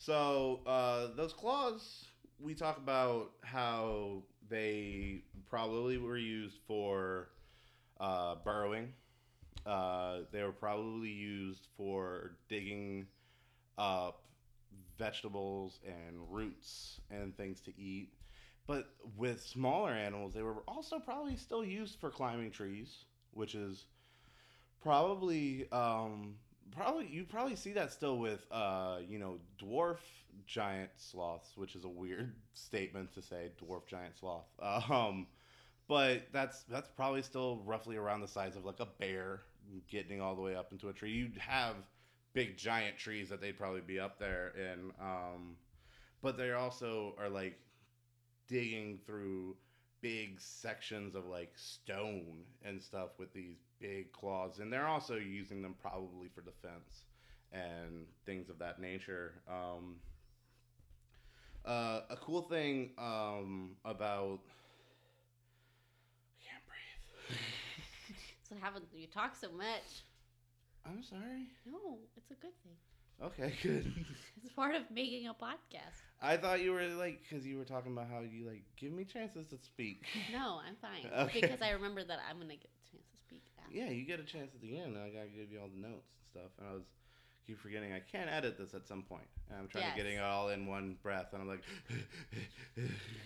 [0.00, 2.06] So uh, those claws,
[2.38, 7.28] we talk about how they probably were used for
[8.00, 8.94] uh, burrowing.
[9.66, 13.08] Uh, they were probably used for digging
[13.76, 14.22] up
[14.98, 18.08] vegetables and roots and things to eat.
[18.66, 23.84] But with smaller animals, they were also probably still used for climbing trees, which is
[24.82, 26.36] probably um,
[26.70, 29.98] probably you probably see that still with uh, you know dwarf
[30.46, 34.46] giant sloths, which is a weird statement to say dwarf giant sloth.
[34.90, 35.26] Um,
[35.88, 39.42] but that's that's probably still roughly around the size of like a bear
[39.88, 41.10] getting all the way up into a tree.
[41.10, 41.74] You'd have
[42.32, 45.56] big giant trees that they'd probably be up there in um
[46.22, 47.58] but they also are like
[48.46, 49.56] digging through
[50.00, 55.62] big sections of like stone and stuff with these big claws and they're also using
[55.62, 57.04] them probably for defense
[57.52, 59.96] and things of that nature um
[61.64, 64.40] uh, a cool thing um about
[66.40, 67.38] I can't breathe.
[68.48, 70.02] So having you talk so much.
[70.84, 71.46] I'm sorry.
[71.66, 72.76] No, it's a good thing.
[73.22, 73.92] Okay, good.
[74.42, 76.00] It's part of making a podcast.
[76.22, 79.04] I thought you were like, because you were talking about how you like give me
[79.04, 80.04] chances to speak.
[80.32, 81.06] No, I'm fine.
[81.26, 81.40] Okay.
[81.42, 83.59] Because I remember that I'm gonna get the chance to speak after.
[83.70, 84.96] Yeah, you get a chance at the end.
[84.98, 86.50] I gotta give you all the notes and stuff.
[86.58, 86.82] And I was
[87.46, 89.26] keep forgetting I can't edit this at some point.
[89.48, 89.96] And I'm trying Yes.
[89.96, 91.62] to getting it all in one breath, and I'm like,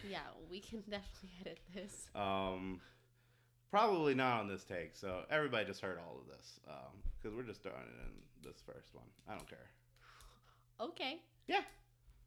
[0.09, 2.07] Yeah, we can definitely edit this.
[2.15, 2.81] um,
[3.71, 4.95] probably not on this take.
[4.97, 6.61] So everybody just heard all of this
[7.21, 9.07] because we're just throwing it in this first one.
[9.29, 9.59] I don't care.
[10.81, 11.21] Okay.
[11.47, 11.61] Yeah.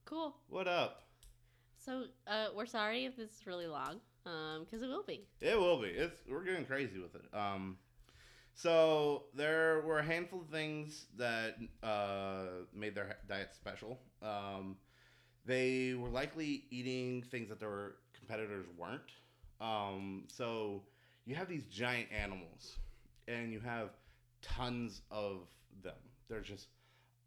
[0.06, 0.34] Cool.
[0.48, 1.04] What up?
[1.78, 5.28] So, uh, we're sorry if this is really long, um, because it will be.
[5.42, 5.90] It will be.
[5.90, 7.24] It's we're getting crazy with it.
[7.38, 7.78] Um,
[8.58, 14.00] so there were a handful of things that uh, made their diet special.
[14.24, 14.78] Um,
[15.46, 19.12] they were likely eating things that their competitors weren't.
[19.62, 20.82] Um, so
[21.26, 22.80] you have these giant animals,
[23.28, 23.90] and you have
[24.42, 25.42] tons of
[25.84, 25.94] them.
[26.28, 26.68] There's just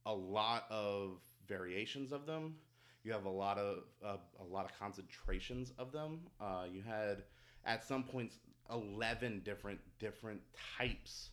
[0.07, 2.57] a lot of variations of them.
[3.05, 6.23] You have a lot of uh, a lot of concentrations of them.
[6.41, 7.23] Uh, you had
[7.65, 8.37] at some points
[8.73, 10.41] eleven different different
[10.79, 11.31] types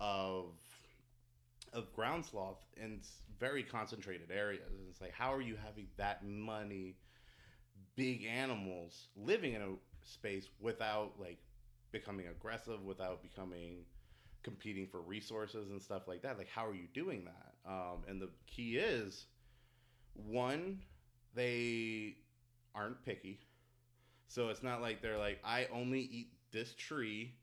[0.00, 0.52] of
[1.72, 3.00] of ground sloth in
[3.38, 4.70] very concentrated areas.
[4.70, 6.96] And it's like, how are you having that many
[7.94, 11.38] big animals living in a space without like
[11.92, 13.84] becoming aggressive, without becoming
[14.42, 16.38] competing for resources and stuff like that?
[16.38, 17.70] Like, how are you doing that?
[17.70, 19.26] Um, and the key is
[20.14, 20.80] one,
[21.34, 22.16] they
[22.74, 23.40] aren't picky.
[24.28, 27.34] So it's not like they're like, I only eat this tree,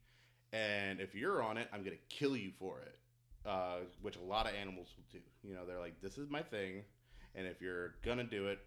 [0.52, 2.98] and if you're on it, I'm gonna kill you for it.
[3.44, 5.20] Uh, which a lot of animals will do.
[5.48, 6.82] You know, they're like, this is my thing,
[7.36, 8.58] and if you're gonna do it,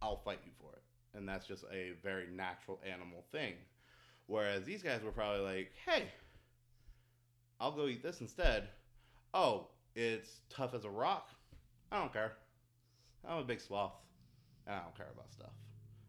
[0.00, 0.82] I'll fight you for it.
[1.16, 3.54] And that's just a very natural animal thing.
[4.26, 6.04] Whereas these guys were probably like, hey,
[7.60, 8.68] I'll go eat this instead.
[9.32, 11.28] Oh, it's tough as a rock.
[11.92, 12.32] I don't care.
[13.26, 13.92] I'm a big sloth.
[14.66, 15.52] and I don't care about stuff.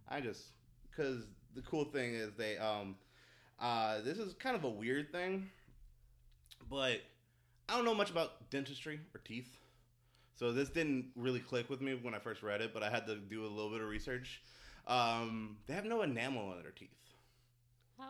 [0.07, 0.43] I just
[0.89, 2.95] because the cool thing is they um
[3.59, 5.49] uh this is kind of a weird thing,
[6.69, 7.01] but
[7.69, 9.57] I don't know much about dentistry or teeth.
[10.35, 13.07] So this didn't really click with me when I first read it, but I had
[13.07, 14.41] to do a little bit of research.
[14.85, 16.89] Um, they have no enamel on their teeth.
[17.97, 18.09] How?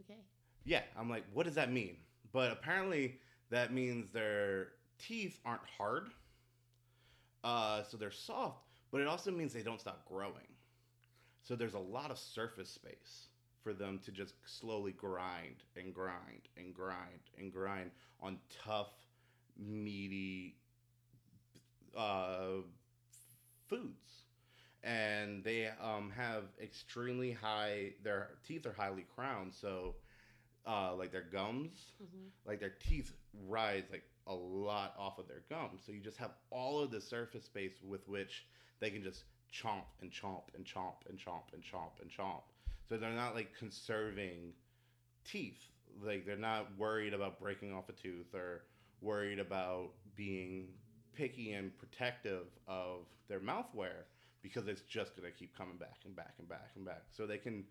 [0.00, 0.20] Okay.
[0.64, 1.96] Yeah, I'm like, what does that mean?
[2.32, 3.18] But apparently,
[3.50, 6.10] that means their teeth aren't hard,
[7.42, 8.80] uh, so they're soft.
[8.90, 10.48] But it also means they don't stop growing.
[11.42, 13.26] So there's a lot of surface space
[13.64, 18.92] for them to just slowly grind and grind and grind and grind on tough,
[19.58, 20.56] meaty
[21.96, 22.62] uh,
[23.68, 24.24] foods.
[24.84, 27.92] And they um, have extremely high.
[28.04, 29.96] Their teeth are highly crowned, so
[30.66, 33.12] uh, like their gums, hmm like their teeth
[33.48, 35.82] rise like a lot off of their gums.
[35.86, 38.46] So you just have all of the surface space with which
[38.80, 42.42] they can just chomp and chomp and chomp and chomp and chomp and chomp.
[42.88, 44.52] So they're not like conserving
[45.24, 45.60] teeth.
[46.04, 48.62] Like they're not worried about breaking off a tooth or
[49.00, 50.68] worried about being
[51.14, 54.04] picky and protective of their mouthware
[54.42, 57.04] because it's just going to keep coming back and back and back and back.
[57.10, 57.64] So they can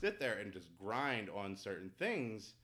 [0.00, 2.54] sit there and just grind on certain things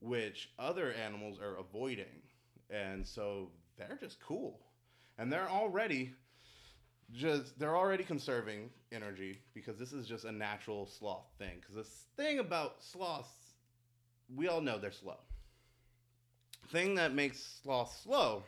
[0.00, 2.22] which other animals are avoiding.
[2.70, 4.60] And so they're just cool.
[5.18, 6.12] And they're already
[7.14, 11.58] just they're already conserving energy because this is just a natural sloth thing.
[11.60, 13.54] Because this thing about sloths,
[14.34, 15.18] we all know they're slow.
[16.70, 18.44] Thing that makes sloths slow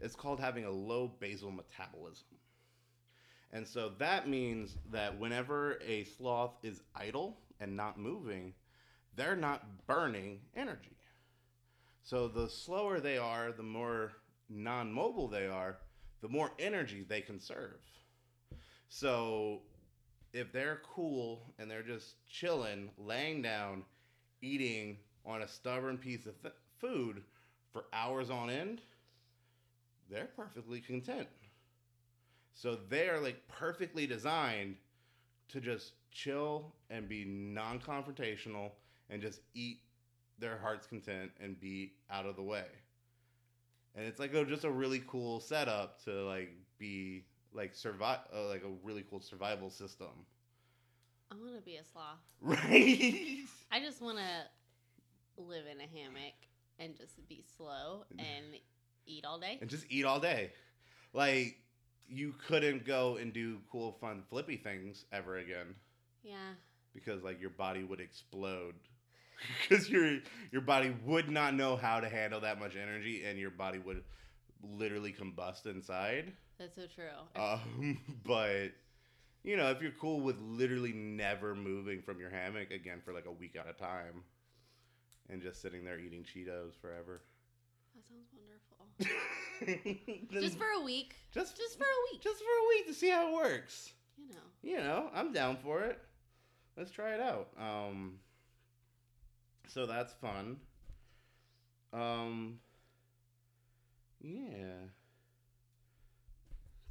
[0.00, 2.26] is called having a low basal metabolism.
[3.52, 8.54] And so that means that whenever a sloth is idle and not moving,
[9.14, 10.96] they're not burning energy.
[12.02, 14.12] So the slower they are, the more
[14.48, 15.78] non mobile they are,
[16.22, 17.80] the more energy they conserve.
[18.88, 19.60] So
[20.32, 23.84] if they're cool and they're just chilling, laying down,
[24.40, 27.22] eating on a stubborn piece of th- food
[27.72, 28.80] for hours on end,
[30.10, 31.28] they're perfectly content.
[32.54, 34.76] So they are like perfectly designed
[35.48, 38.70] to just chill and be non confrontational
[39.10, 39.80] and just eat
[40.38, 42.66] their heart's content and be out of the way.
[43.94, 48.48] And it's like a, just a really cool setup to like be like survive uh,
[48.48, 50.26] like a really cool survival system.
[51.30, 52.18] I want to be a sloth.
[52.40, 53.44] Right?
[53.70, 56.34] I just want to live in a hammock
[56.78, 58.56] and just be slow and
[59.06, 59.58] eat all day.
[59.60, 60.52] and just eat all day.
[61.12, 61.56] Like
[62.08, 65.74] you couldn't go and do cool fun flippy things ever again
[66.22, 66.54] Yeah.
[66.94, 68.74] because like your body would explode
[69.68, 70.18] because your
[70.50, 74.02] your body would not know how to handle that much energy and your body would
[74.76, 77.04] literally combust inside That's so true.
[77.42, 78.72] um, but
[79.42, 83.26] you know if you're cool with literally never moving from your hammock again for like
[83.26, 84.22] a week at a time
[85.30, 87.22] and just sitting there eating cheetos forever
[87.94, 88.58] that sounds wonderful.
[90.40, 91.14] Just for a week.
[91.32, 92.20] just Just for a week.
[92.22, 94.40] just for a week to see how it works You know.
[94.62, 95.98] you know, I'm down for it.
[96.76, 97.48] Let's try it out.
[97.58, 98.14] Um,
[99.68, 100.56] so that's fun.
[101.92, 102.58] Um,
[104.20, 104.88] yeah,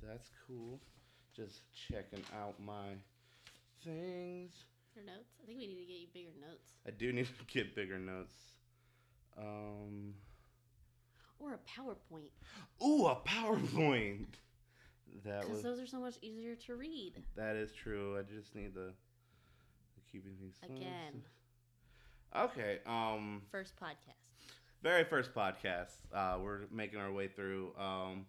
[0.02, 0.80] that's cool.
[1.36, 2.96] Just checking out my
[3.84, 4.52] things.
[4.96, 5.32] Your notes.
[5.42, 8.00] I think we need to get you bigger notes I do need to get bigger
[8.00, 8.34] notes.
[9.38, 10.14] Um,
[11.40, 12.32] or a PowerPoint
[12.84, 14.26] ooh, a PowerPoint.
[15.26, 17.14] That because was those are so much easier to read.
[17.36, 18.18] that is true.
[18.18, 18.94] I just need the
[20.12, 20.56] keeping things.
[20.64, 21.22] Again,
[22.36, 22.80] Okay.
[22.86, 23.42] Um.
[23.52, 24.16] first podcast.
[24.82, 25.96] very first podcast.
[26.14, 27.74] Uh, we're making our way through.
[27.78, 28.26] Um,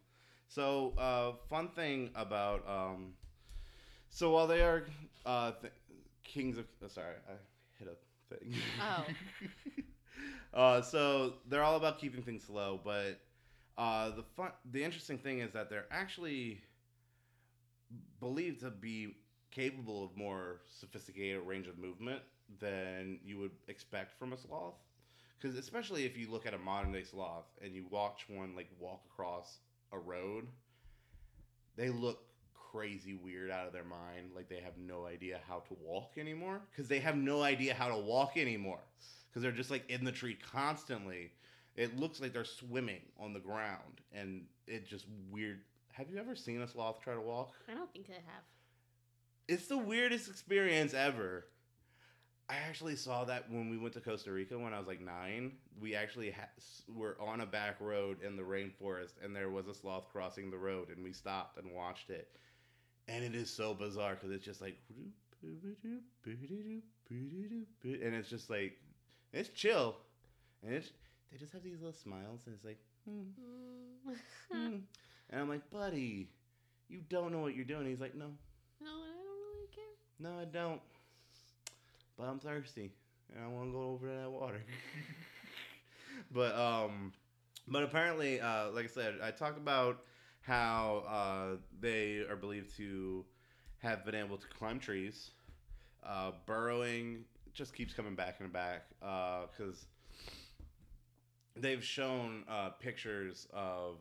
[0.48, 3.14] so, uh, fun thing about um,
[4.10, 4.84] so while they are
[5.24, 5.72] uh, th-
[6.24, 7.32] kings of, oh, sorry, I
[7.78, 8.54] hit a thing.
[8.80, 9.04] Oh.
[10.54, 13.18] uh, so they're all about keeping things slow, but
[13.78, 16.60] uh, the fun, the interesting thing is that they're actually
[18.20, 19.16] believed to be
[19.50, 22.20] capable of more sophisticated range of movement
[22.60, 24.74] than you would expect from a sloth.
[25.40, 28.68] Because especially if you look at a modern day sloth and you watch one like
[28.78, 29.58] walk across
[29.92, 30.46] a road,
[31.76, 32.24] they look
[32.72, 34.30] crazy weird out of their mind.
[34.34, 36.60] Like they have no idea how to walk anymore.
[36.70, 38.80] Because they have no idea how to walk anymore.
[39.28, 41.32] Because they're just like in the tree constantly.
[41.74, 45.60] It looks like they're swimming on the ground, and it just weird.
[45.92, 47.54] Have you ever seen a sloth try to walk?
[47.66, 48.44] I don't think I have.
[49.48, 51.46] It's the weirdest experience ever.
[52.48, 55.52] I actually saw that when we went to Costa Rica when I was like nine.
[55.80, 56.48] We actually ha-
[56.94, 60.58] were on a back road in the rainforest, and there was a sloth crossing the
[60.58, 62.28] road, and we stopped and watched it.
[63.08, 64.76] And it is so bizarre because it's just like,
[67.84, 68.76] and it's just like,
[69.32, 69.96] it's chill,
[70.64, 70.90] and it's
[71.30, 72.78] they just have these little smiles, and it's like,
[73.08, 73.24] Mm.
[74.52, 76.28] and I'm like, buddy,
[76.88, 77.86] you don't know what you're doing.
[77.86, 78.26] He's like, no,
[78.80, 79.84] no, I don't really care.
[80.20, 80.80] no, I don't.
[82.18, 82.92] But I'm thirsty
[83.34, 84.62] and I want to go over to that water.
[86.30, 87.12] but um,
[87.68, 90.04] but apparently, uh, like I said, I talked about
[90.42, 93.24] how uh, they are believed to
[93.78, 95.30] have been able to climb trees.
[96.04, 99.86] Uh, burrowing just keeps coming back and back because
[101.56, 103.96] they've shown uh, pictures of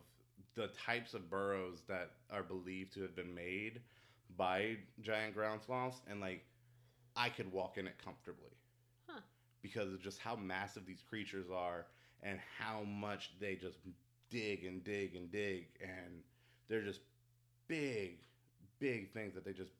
[0.54, 3.80] the types of burrows that are believed to have been made
[4.36, 6.44] by giant ground sloths, and like
[7.16, 8.50] I could walk in it comfortably
[9.08, 9.20] Huh.
[9.62, 11.86] because of just how massive these creatures are
[12.22, 13.78] and how much they just
[14.30, 16.22] dig and dig and dig, and
[16.68, 17.00] they're just
[17.68, 18.18] big,
[18.78, 19.72] big things that they just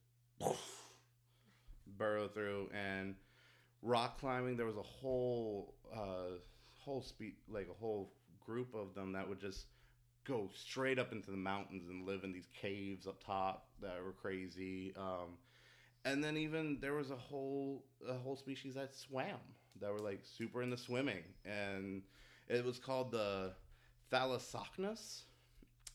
[1.99, 2.69] burrow through.
[2.75, 3.15] And
[3.83, 6.39] rock climbing, there was a whole uh,
[6.85, 8.13] whole spe- like a whole
[8.45, 9.67] group of them that would just
[10.25, 14.13] go straight up into the mountains and live in these caves up top that were
[14.13, 14.93] crazy.
[14.97, 15.37] Um,
[16.05, 19.39] and then even there was a whole a whole species that swam
[19.81, 22.03] that were like super into swimming, and
[22.49, 23.53] it was called the
[24.13, 25.23] Thalassocnus,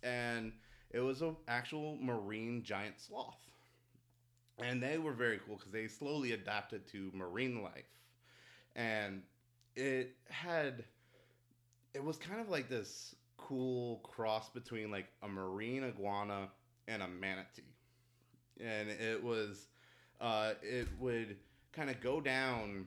[0.04, 0.54] and
[0.91, 3.38] it was an actual marine giant sloth.
[4.60, 7.86] And they were very cool because they slowly adapted to marine life,
[8.76, 9.24] and
[9.76, 10.86] it had
[11.93, 16.50] it was kind of like this cool cross between like a marine iguana
[16.88, 17.76] and a manatee.
[18.60, 19.67] And it was
[20.22, 21.38] uh, it would
[21.74, 22.86] kind of go down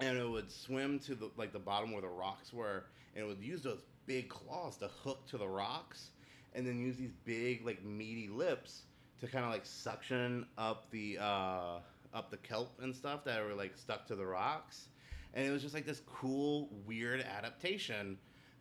[0.00, 3.26] and it would swim to the like the bottom where the rocks were and it
[3.26, 6.10] would use those big claws to hook to the rocks
[6.54, 8.82] and then use these big like meaty lips
[9.20, 11.78] to kind of like suction up the uh,
[12.12, 14.88] up the kelp and stuff that were like stuck to the rocks.
[15.34, 18.16] And it was just like this cool weird adaptation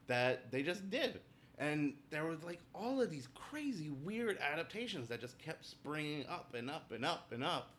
[0.07, 1.19] that they just did
[1.63, 6.53] and there was like all of these crazy weird adaptations that just kept springing up
[6.55, 7.71] and up and up and up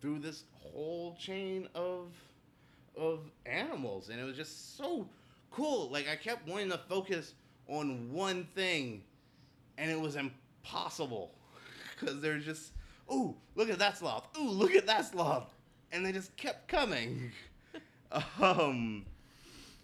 [0.00, 2.12] through this whole chain of
[2.96, 4.08] of animals.
[4.08, 5.06] And it was just so
[5.50, 5.90] cool.
[5.90, 7.34] Like i kept wanting to focus
[7.68, 9.02] on one thing
[9.76, 11.32] and it was impossible.
[11.98, 12.72] Because there's just
[13.10, 14.28] ooh look at that sloth.
[14.38, 15.48] Ooh look at that sloth.
[15.92, 17.32] And they just kept coming.
[18.40, 19.04] Um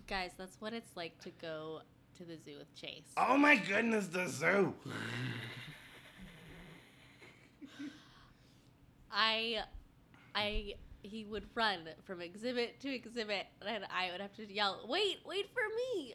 [0.06, 1.80] Guys, that's what it's like to go
[2.22, 3.02] to the zoo with Chase.
[3.16, 4.74] oh my goodness the zoo
[9.14, 9.58] I,
[10.34, 15.18] I, he would run from exhibit to exhibit, and I would have to yell, "Wait,
[15.26, 16.14] wait for me!"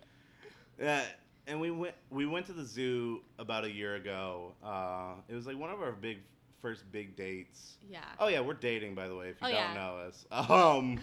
[0.80, 1.04] Yeah,
[1.46, 4.54] and we went we went to the zoo about a year ago.
[4.64, 6.18] Uh, it was like one of our big
[6.60, 7.76] first big dates.
[7.88, 8.00] Yeah.
[8.20, 9.30] Oh yeah, we're dating by the way.
[9.30, 9.74] If you Oh, don't yeah.
[9.76, 11.00] know us, um,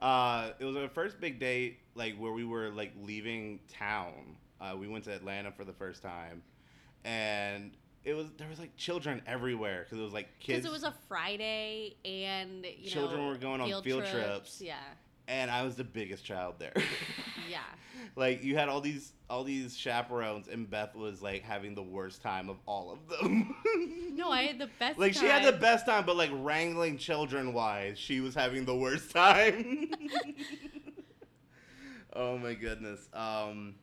[0.00, 4.36] uh, it was our first big date, like where we were like leaving town.
[4.60, 6.42] Uh, we went to Atlanta for the first time,
[7.04, 7.72] and
[8.04, 10.62] it was there was like children everywhere because it was like kids.
[10.62, 14.60] Because it was a Friday, and you Children know, were going on field trips.
[14.60, 14.76] Yeah,
[15.28, 16.72] and I was the biggest child there.
[17.50, 17.58] yeah.
[18.16, 22.22] like you had all these all these chaperones and Beth was like having the worst
[22.22, 23.54] time of all of them.
[24.16, 24.98] No, I had the best.
[24.98, 28.74] like she had the best time but like wrangling children wise, she was having the
[28.74, 29.90] worst time.
[32.14, 33.10] oh my goodness.
[33.12, 33.74] Um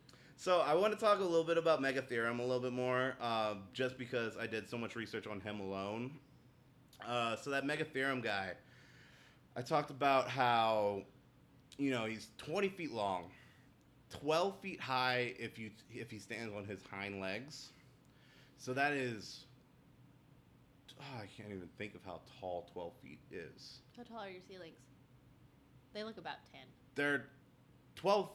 [0.44, 3.54] so I want to talk a little bit about Megatherium a little bit more, uh,
[3.72, 6.12] just because I did so much research on him alone.
[7.08, 8.52] Uh, so that Megatherium guy,
[9.56, 11.04] I talked about how,
[11.78, 13.32] you know, he's 20 feet long,
[14.10, 17.70] 12 feet high if you if he stands on his hind legs.
[18.58, 19.46] So that is.
[21.00, 23.80] Oh, I can't even think of how tall 12 feet is.
[23.96, 24.76] How tall are your ceilings?
[25.94, 26.62] They look about 10.
[26.96, 27.28] They're
[27.96, 28.30] 12.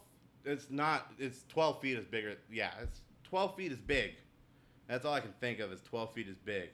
[0.45, 1.13] It's not.
[1.19, 2.37] It's 12 feet is bigger.
[2.51, 4.15] Yeah, it's 12 feet is big.
[4.89, 6.71] That's all I can think of is 12 feet is big.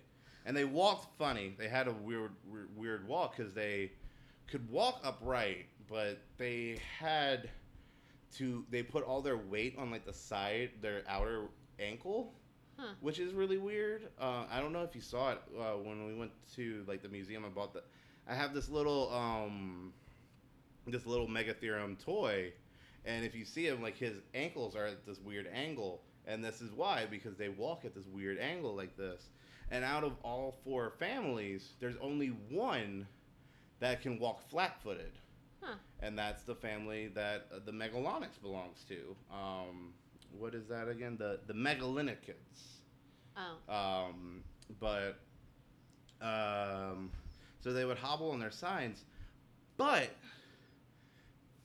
[0.46, 1.54] And they walked funny.
[1.58, 3.92] They had a weird, weird, weird walk because they
[4.46, 7.48] could walk upright, but they had
[8.36, 8.64] to.
[8.70, 11.46] They put all their weight on like the side, their outer
[11.80, 12.32] ankle,
[12.76, 12.92] Huh.
[13.00, 14.08] which is really weird.
[14.20, 17.08] Uh, I don't know if you saw it uh, when we went to like the
[17.08, 17.44] museum.
[17.44, 17.82] I bought the.
[18.28, 19.92] I have this little um,
[20.86, 22.52] this little Megatherium toy,
[23.05, 26.61] and if you see him, like his ankles are at this weird angle, and this
[26.61, 29.28] is why because they walk at this weird angle like this.
[29.70, 33.07] And out of all four families, there's only one
[33.80, 35.12] that can walk flat-footed,
[35.62, 35.76] Huh.
[36.00, 39.16] and that's the family that uh, the Megalonyx belongs to.
[39.32, 39.94] Um,
[40.38, 41.16] what is that again?
[41.18, 42.80] The the Megalonychids.
[43.36, 43.72] Oh.
[43.74, 44.42] Um,
[44.80, 45.18] but
[46.20, 47.11] um,
[47.61, 49.05] so they would hobble on their signs,
[49.76, 50.11] but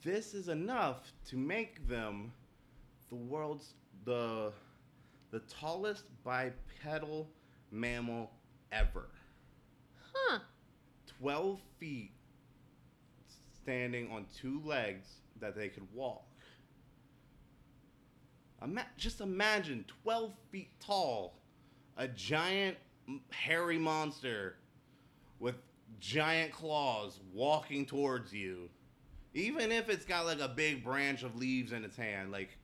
[0.04, 2.32] this is enough to make them
[3.10, 3.74] the world's
[4.06, 4.52] the
[5.32, 7.30] the tallest bipedal
[7.72, 8.32] mammal
[8.72, 9.10] ever.
[10.14, 10.40] Huh.
[11.20, 12.12] 12 feet
[13.62, 15.08] standing on two legs
[15.40, 16.26] that they could walk.
[18.64, 21.36] Ima- just imagine 12 feet tall,
[21.98, 22.78] a giant
[23.30, 24.56] hairy monster
[25.40, 25.56] with
[26.00, 28.70] giant claws walking towards you.
[29.34, 32.58] Even if it's got like a big branch of leaves in its hand, like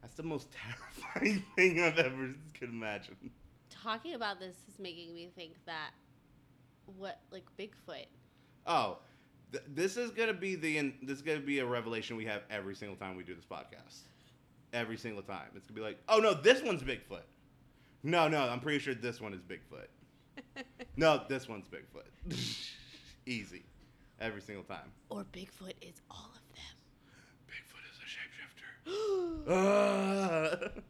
[0.00, 0.48] that's the most
[1.14, 3.16] terrifying thing I've ever could imagine.
[3.70, 5.90] Talking about this is making me think that
[6.98, 8.06] what like Bigfoot.
[8.66, 8.98] Oh,
[9.52, 12.42] th- this is gonna be the in- this is gonna be a revelation we have
[12.50, 14.00] every single time we do this podcast.
[14.72, 17.24] Every single time, it's gonna be like, oh no, this one's Bigfoot.
[18.02, 19.86] No, no, I'm pretty sure this one is Bigfoot.
[20.96, 22.34] No, this one's Bigfoot.
[23.26, 23.62] Easy,
[24.22, 24.90] every single time.
[25.10, 26.76] or Bigfoot is all of them.
[27.50, 28.08] Bigfoot is a
[29.44, 30.70] shapeshifter.
[30.70, 30.82] them.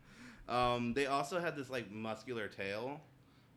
[0.55, 3.01] um, they also had this like muscular tail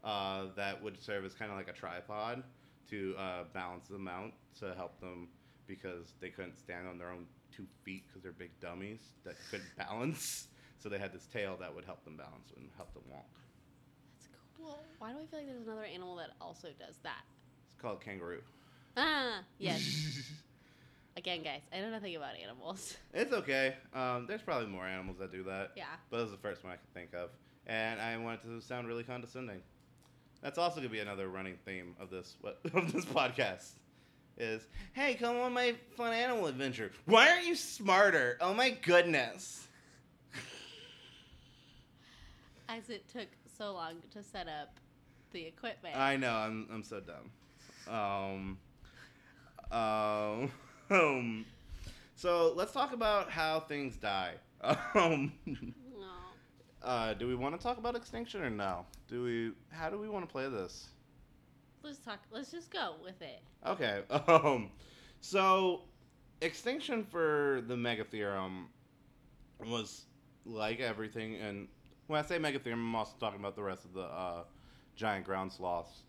[0.04, 2.44] uh, that would serve as kind of like a tripod
[2.90, 5.28] to uh, balance them out to help them
[5.68, 9.70] because they couldn't stand on their own two feet because they're big dummies that couldn't
[9.78, 10.48] balance.
[10.78, 13.26] So they had this tail that would help them balance and help them walk.
[14.14, 14.78] That's cool.
[15.00, 17.24] Why do I feel like there's another animal that also does that?
[17.72, 18.42] It's called kangaroo.
[18.98, 20.32] Ah, yes.
[21.18, 22.98] Again, guys, I know nothing about animals.
[23.14, 23.76] it's okay.
[23.94, 25.72] Um, there's probably more animals that do that.
[25.76, 25.86] Yeah.
[26.10, 27.30] But it was the first one I could think of.
[27.68, 29.62] And I want it to sound really condescending.
[30.42, 33.72] That's also gonna be another running theme of this what of this podcast.
[34.38, 36.92] Is hey, come on my fun animal adventure.
[37.06, 38.38] Why aren't you smarter?
[38.42, 39.68] Oh my goodness.
[42.68, 43.28] As it took
[43.58, 44.78] so long to set up
[45.32, 45.96] the equipment.
[45.96, 47.94] I know, I'm I'm so dumb.
[47.96, 48.58] Um
[49.72, 50.52] um,
[50.90, 51.46] um
[52.16, 54.36] so let's talk about how things die.
[54.96, 56.08] Um no.
[56.82, 58.86] uh do we want to talk about extinction or no?
[59.08, 60.88] Do we how do we want to play this?
[61.84, 62.20] Let's talk.
[62.32, 63.42] Let's just go with it.
[63.66, 64.02] Okay.
[64.28, 64.72] Um,
[65.22, 65.82] so
[66.42, 68.66] extinction for the Megatherium
[69.60, 70.06] was
[70.46, 71.68] like everything, and
[72.08, 74.44] when I say Megatherium, I'm also talking about the rest of the uh,
[74.96, 76.02] giant ground sloths.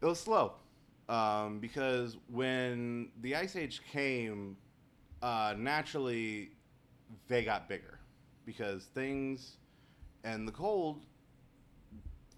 [0.00, 0.54] It was slow
[1.12, 4.56] um, because when the Ice Age came,
[5.20, 6.52] uh, naturally
[7.28, 7.98] they got bigger
[8.46, 9.58] because things
[10.24, 11.02] and the cold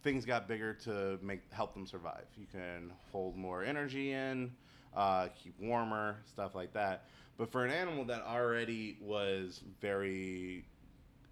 [0.02, 2.26] things got bigger to make help them survive.
[2.36, 4.52] You can hold more energy in,
[4.94, 7.04] uh, keep warmer, stuff like that.
[7.38, 10.66] But for an animal that already was very,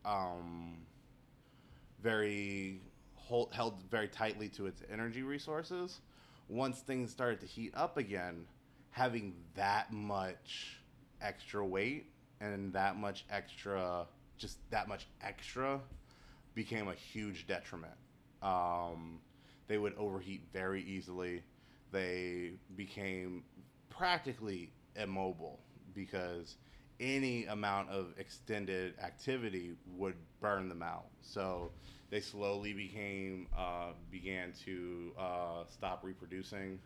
[0.04, 0.78] um,
[2.02, 2.80] very
[3.14, 6.00] hold, held very tightly to its energy resources,
[6.48, 8.46] once things started to heat up again,
[8.90, 10.80] having that much
[11.20, 12.06] extra weight
[12.40, 15.80] and that much extra, just that much extra,
[16.54, 17.94] became a huge detriment.
[18.42, 19.20] Um,
[19.68, 21.42] they would overheat very easily.
[21.92, 23.44] They became
[23.88, 25.60] practically immobile
[25.94, 26.56] because
[27.00, 31.06] any amount of extended activity would burn them out.
[31.20, 31.70] So
[32.12, 36.78] they slowly became uh, began to uh, stop reproducing.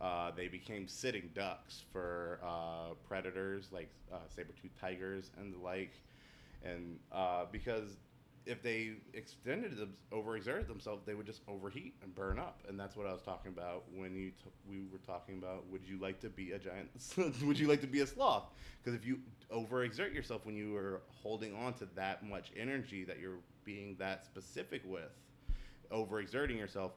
[0.00, 5.92] Uh, they became sitting ducks for uh, predators like uh, saber-toothed tigers and the like,
[6.64, 7.96] and uh, because
[8.46, 12.96] if they extended them, overexerted themselves, they would just overheat and burn up, and that's
[12.96, 15.68] what I was talking about when you t- we were talking about.
[15.70, 16.88] Would you like to be a giant?
[17.44, 18.44] would you like to be a sloth?
[18.82, 19.20] Because if you
[19.52, 24.24] overexert yourself when you are holding on to that much energy that you're being that
[24.24, 25.10] specific with,
[25.90, 26.92] overexerting yourself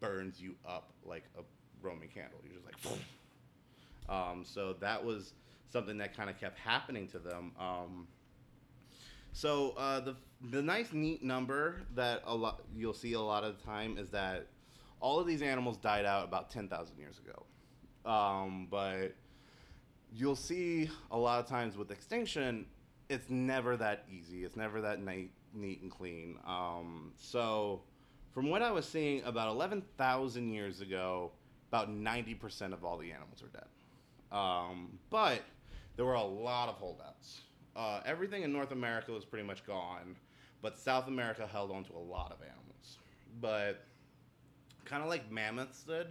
[0.00, 1.42] burns you up like a
[1.82, 2.38] Roman candle.
[2.44, 2.98] You're just like.
[4.10, 5.34] Um, so that was
[5.70, 7.52] something that kind of kept happening to them.
[7.60, 8.08] Um,
[9.32, 10.16] so uh, the
[10.50, 14.08] the nice neat number that a lot you'll see a lot of the time is
[14.10, 14.46] that
[15.00, 19.14] all of these animals died out about ten thousand years ago, um, but
[20.12, 22.66] you'll see a lot of times with extinction,
[23.08, 24.44] it's never that easy.
[24.44, 26.38] It's never that neat, neat and clean.
[26.46, 27.82] Um, so
[28.32, 31.32] from what I was seeing, about eleven thousand years ago,
[31.70, 33.66] about ninety percent of all the animals were dead.
[34.30, 35.40] Um, but
[35.96, 37.40] there were a lot of holdouts.
[37.74, 40.16] Uh, everything in North America was pretty much gone,
[40.62, 42.98] but South America held on to a lot of animals.
[43.40, 43.84] But
[44.84, 46.08] kind of like mammoths did,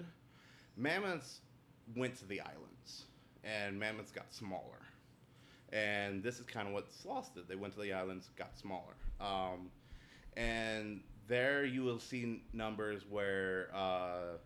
[0.77, 1.39] mammoths
[1.95, 3.03] went to the islands,
[3.43, 4.81] and mammoths got smaller.
[5.73, 7.47] And this is kind of what sloths did.
[7.49, 8.95] They went to the islands, got smaller.
[9.19, 9.69] Um,
[10.35, 14.37] and there you will see numbers where uh,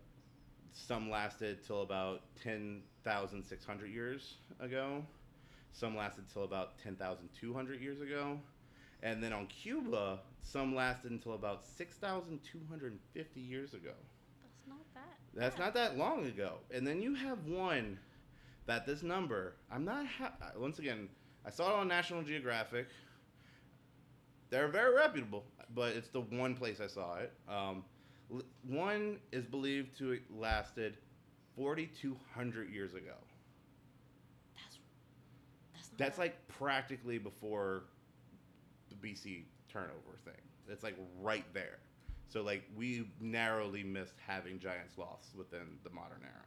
[0.72, 5.04] some lasted till about 10,600 years ago.
[5.72, 8.38] Some lasted till about 10,200 years ago.
[9.02, 13.90] And then on Cuba, some lasted until about 6,250 years ago.
[14.42, 15.18] That's not that.
[15.34, 15.64] That's bad.
[15.64, 16.58] not that long ago.
[16.70, 17.98] And then you have one
[18.66, 21.08] that this number, I'm not, ha- once again,
[21.44, 22.86] I saw it on National Geographic.
[24.52, 25.44] They're very reputable,
[25.74, 27.32] but it's the one place I saw it.
[27.48, 27.82] Um,
[28.68, 30.98] one is believed to have lasted
[31.56, 33.14] 4,200 years ago.
[34.54, 34.78] That's
[35.72, 37.84] that's not That's that- like practically before
[38.90, 40.34] the BC turnover thing.
[40.68, 41.78] It's like right there.
[42.28, 46.44] So like we narrowly missed having giant sloths within the modern era.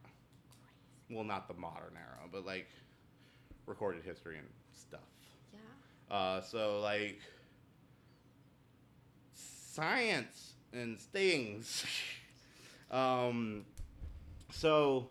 [1.10, 2.68] Well, not the modern era, but like
[3.66, 5.00] recorded history and stuff.
[5.52, 6.14] yeah.
[6.16, 7.20] Uh, so like
[9.76, 11.84] science and things.
[12.90, 13.64] um,
[14.50, 15.08] so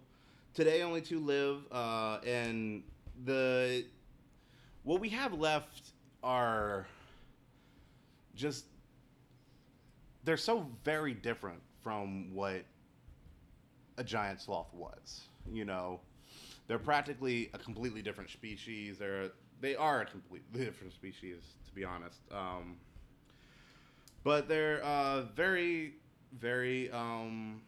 [0.55, 2.81] today only two live, uh, and
[3.25, 3.85] the
[4.83, 5.91] what we have left
[6.23, 6.87] are
[8.35, 8.65] just
[10.23, 12.65] they're so very different from what
[13.97, 15.21] a giant sloth was.
[15.53, 15.99] You know,
[16.67, 18.97] they're practically a completely different species.
[18.97, 19.29] They're
[19.61, 21.37] they are a completely different species,
[21.67, 22.19] to be honest.
[22.31, 22.77] Um,
[24.25, 25.93] but they're uh, very,
[26.37, 27.61] very um,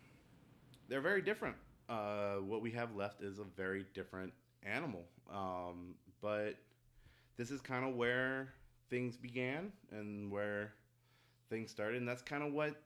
[0.89, 1.55] they're very different.
[1.88, 4.34] Uh, what we have left is a very different
[4.64, 5.05] animal.
[5.32, 6.55] Um, but
[7.38, 8.49] this is kind of where
[8.89, 10.74] things began and where
[11.49, 12.82] things started, and that's kind of what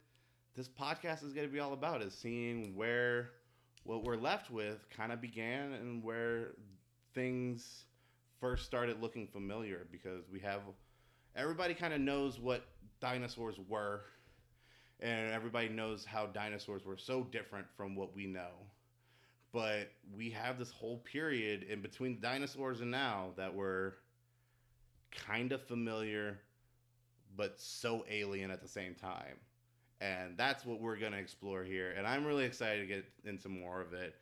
[0.54, 3.30] this podcast is going to be all about: is seeing where
[3.86, 6.52] what we're left with kind of began and where
[7.16, 7.86] things
[8.42, 10.60] first started looking familiar because we have
[11.36, 12.66] everybody kind of knows what
[13.00, 14.02] dinosaurs were
[15.00, 18.52] and everybody knows how dinosaurs were so different from what we know.
[19.52, 23.98] But we have this whole period in between dinosaurs and now that were
[25.12, 26.40] kind of familiar
[27.36, 29.38] but so alien at the same time.
[30.00, 33.50] And that's what we're going to explore here and i'm really excited to get into
[33.50, 34.16] more of it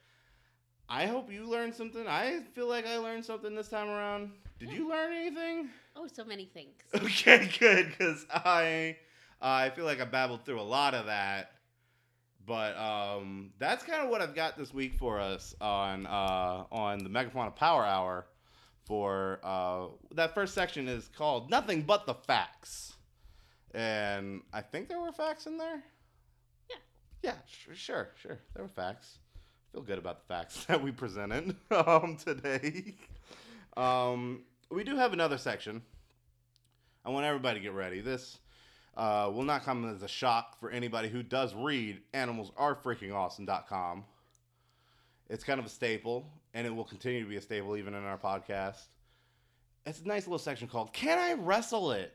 [0.89, 4.71] i hope you learned something i feel like i learned something this time around did
[4.71, 6.75] you learn anything Oh, so many things.
[6.95, 8.95] okay good because i
[9.41, 11.51] i feel like i babbled through a lot of that
[12.45, 16.97] but um, that's kind of what I've got this week for us on uh, on
[16.97, 18.25] the Megafauna Power Hour.
[18.85, 22.93] For uh, that first section is called "Nothing But the Facts,"
[23.75, 25.83] and I think there were facts in there.
[26.71, 26.75] Yeah.
[27.21, 28.39] Yeah, sure, sure, sure.
[28.55, 29.19] There were facts.
[29.73, 32.95] Feel good about the facts that we presented um, today.
[33.77, 34.41] um,
[34.71, 35.81] we do have another section.
[37.05, 38.01] I want everybody to get ready.
[38.01, 38.39] This
[38.97, 44.05] uh, will not come as a shock for anybody who does read animalsarefreakingawesome.com.
[45.29, 48.03] It's kind of a staple, and it will continue to be a staple even in
[48.03, 48.87] our podcast.
[49.85, 52.13] It's a nice little section called Can I Wrestle It?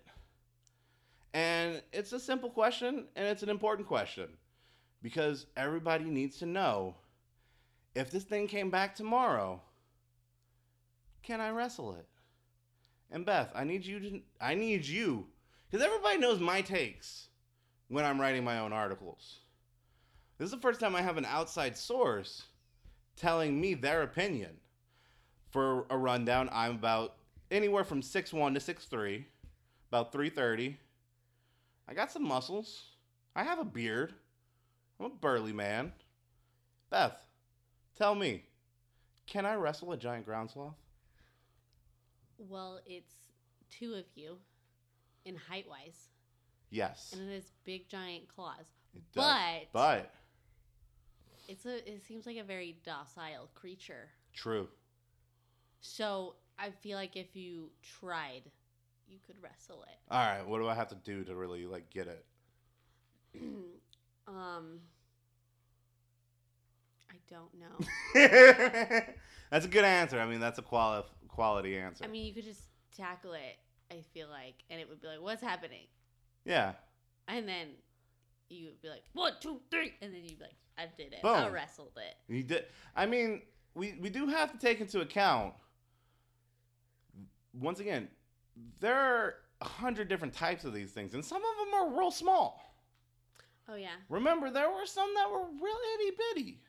[1.32, 4.28] And it's a simple question, and it's an important question
[5.02, 6.96] because everybody needs to know
[7.94, 9.60] if this thing came back tomorrow,
[11.22, 12.06] can I wrestle it?
[13.10, 15.26] And Beth, I need you to I need you
[15.70, 17.28] because everybody knows my takes
[17.88, 19.38] when I'm writing my own articles.
[20.38, 22.44] This is the first time I have an outside source
[23.16, 24.56] telling me their opinion.
[25.50, 27.14] For a rundown, I'm about
[27.52, 29.24] anywhere from 6'1 to 6'3,
[29.88, 30.76] about 330.
[31.86, 32.82] I got some muscles.
[33.36, 34.14] I have a beard.
[34.98, 35.92] I'm a burly man.
[36.90, 37.23] Beth,
[37.96, 38.44] tell me,
[39.26, 40.74] can I wrestle a giant ground sloth?
[42.38, 43.14] Well, it's
[43.70, 44.38] two of you
[45.24, 46.08] in height wise,
[46.70, 47.12] Yes.
[47.12, 48.66] and it has big giant claws.
[48.94, 49.24] it does.
[49.24, 50.10] But, But
[51.48, 54.08] it's a it seems like a very docile creature.
[54.32, 54.68] true.
[55.80, 58.42] So I feel like if you tried,
[59.06, 59.98] you could wrestle it.
[60.10, 62.24] All right, what do I have to do to really like get it?
[64.28, 64.80] um,
[67.14, 69.04] I don't know.
[69.50, 70.18] that's a good answer.
[70.18, 72.04] I mean, that's a quali- quality answer.
[72.04, 72.62] I mean, you could just
[72.96, 73.58] tackle it.
[73.90, 75.86] I feel like, and it would be like, "What's happening?"
[76.44, 76.72] yeah.
[77.28, 77.68] And then
[78.48, 81.24] you would be like, "One, two, three," and then you'd be like, "I did it.
[81.24, 82.66] I wrestled it." You did.
[82.96, 83.42] I mean,
[83.74, 85.54] we we do have to take into account.
[87.52, 88.08] Once again,
[88.80, 92.10] there are a hundred different types of these things, and some of them are real
[92.10, 92.74] small.
[93.68, 93.96] Oh yeah.
[94.08, 96.60] Remember, there were some that were real itty bitty.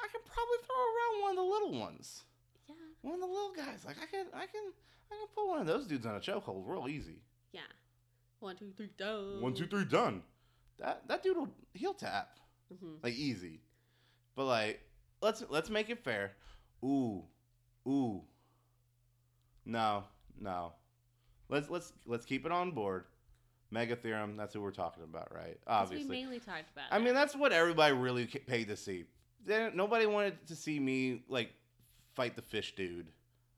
[0.00, 2.24] I can probably throw around one of the little ones,
[2.68, 2.74] Yeah.
[3.02, 3.84] one of the little guys.
[3.86, 4.72] Like I can, I can,
[5.10, 7.22] I can put one of those dudes on a chokehold real easy.
[7.52, 7.60] Yeah.
[8.40, 9.40] One, two, three, done.
[9.40, 10.22] One, two, three, done.
[10.78, 12.38] That that dude will heel tap.
[12.72, 12.96] Mm-hmm.
[13.02, 13.60] like easy.
[14.34, 14.80] But like,
[15.22, 16.32] let's let's make it fair.
[16.84, 17.22] Ooh,
[17.88, 18.22] ooh.
[19.64, 20.04] No,
[20.38, 20.72] no.
[21.48, 23.04] Let's let's let's keep it on board.
[23.74, 24.36] Megatherium.
[24.36, 25.58] That's who we're talking about, right?
[25.66, 26.08] Obviously.
[26.08, 26.84] We mainly talked about.
[26.90, 27.04] I that.
[27.04, 29.04] mean, that's what everybody really paid to see.
[29.44, 31.52] They, nobody wanted to see me like
[32.14, 33.06] fight the fish dude.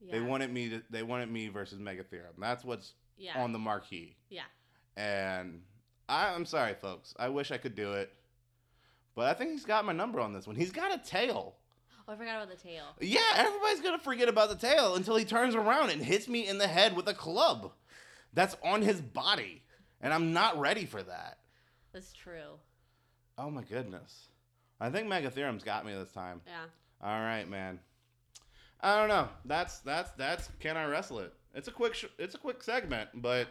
[0.01, 0.12] yeah.
[0.12, 0.83] They wanted me to.
[0.91, 2.35] They wanted me versus Megatherium.
[2.39, 3.41] That's what's Yeah.
[3.43, 4.16] on the marquee.
[4.29, 4.43] yeah.
[4.97, 5.62] And
[6.09, 7.14] I, I'm sorry, folks.
[7.18, 8.12] I wish I could do it,
[9.14, 10.57] but I think he's got my number on this one.
[10.57, 11.55] He's got a tail.
[12.09, 12.85] Oh, I forgot about the tail.
[13.01, 16.59] Yeah, everybody's gonna forget about the tail until he turns around and hits me in
[16.59, 17.70] the head with a club.
[18.35, 19.62] That's on his body,
[20.01, 21.39] and I'm not ready for that.
[21.93, 22.59] That's true.
[23.37, 24.29] Oh my goodness.
[24.81, 26.41] I think Megatherium's got me this time.
[26.47, 26.64] Yeah.
[27.03, 27.79] All right, man.
[28.81, 29.29] I don't know.
[29.45, 31.33] That's that's that's can I wrestle it?
[31.55, 33.49] It's a quick sh- it's a quick segment, but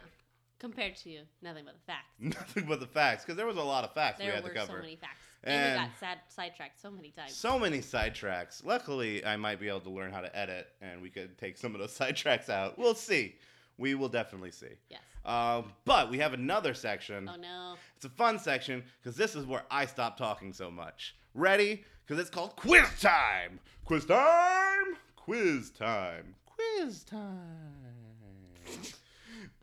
[0.58, 2.08] Compared to you, nothing but the facts.
[2.18, 4.48] nothing but the facts because there was a lot of facts we There had to
[4.48, 4.72] were cover.
[4.72, 7.32] so many facts, and, we got sad sidetracked so many times.
[7.34, 8.64] So many sidetracks.
[8.64, 11.74] Luckily, I might be able to learn how to edit, and we could take some
[11.76, 12.76] of those sidetracks out.
[12.78, 13.36] We'll see.
[13.76, 14.74] We will definitely see.
[14.90, 15.00] yes.
[15.24, 17.28] Um, but we have another section.
[17.32, 17.74] Oh no.
[17.96, 21.16] It's a fun section because this is where I stop talking so much.
[21.34, 21.84] Ready?
[22.06, 23.60] Because it's called quiz time.
[23.84, 24.96] Quiz time.
[25.16, 26.34] Quiz time.
[26.46, 27.18] Quiz time.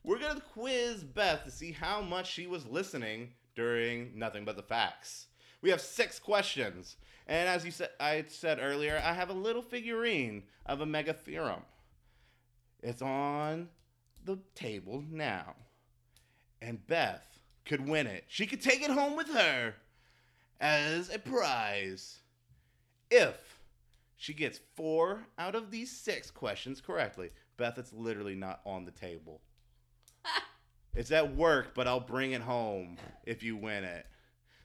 [0.04, 4.62] We're gonna quiz Beth to see how much she was listening during nothing but the
[4.64, 5.28] facts.
[5.62, 9.64] We have six questions, and as you said, I said earlier, I have a little
[9.64, 11.64] figurine of a Megatherium.
[12.84, 13.70] It's on
[14.26, 15.56] the table now
[16.62, 18.26] and Beth could win it.
[18.28, 19.76] She could take it home with her
[20.60, 22.20] as a prize
[23.12, 23.60] if
[24.18, 27.30] she gets four out of these six questions correctly.
[27.58, 29.42] Beth, it's literally not on the table.
[30.98, 32.96] It's at work, but I'll bring it home
[33.26, 34.06] if you win it.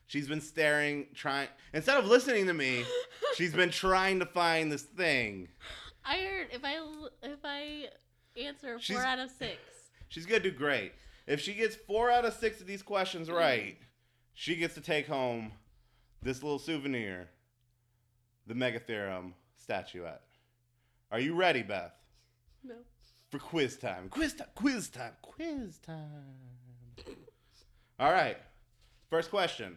[0.07, 2.85] She's been staring, trying, instead of listening to me,
[3.35, 5.49] she's been trying to find this thing.
[6.05, 6.77] I heard if I
[7.25, 7.89] if I
[8.47, 9.59] answer four She's- out of six.
[10.09, 10.93] She's gonna do great.
[11.27, 13.35] If she gets four out of six of these questions mm.
[13.35, 13.79] right,
[14.35, 15.53] she gets to take home
[16.23, 17.29] this little souvenir,
[18.47, 20.23] the Megatherium statuette.
[21.13, 21.93] Are you ready, Beth?
[22.65, 22.75] No.
[23.31, 24.09] For quiz time.
[24.09, 24.49] Quiz time.
[24.55, 25.13] Quiz time.
[25.23, 27.07] Quiz time.
[27.99, 28.39] All right.
[29.09, 29.77] First question.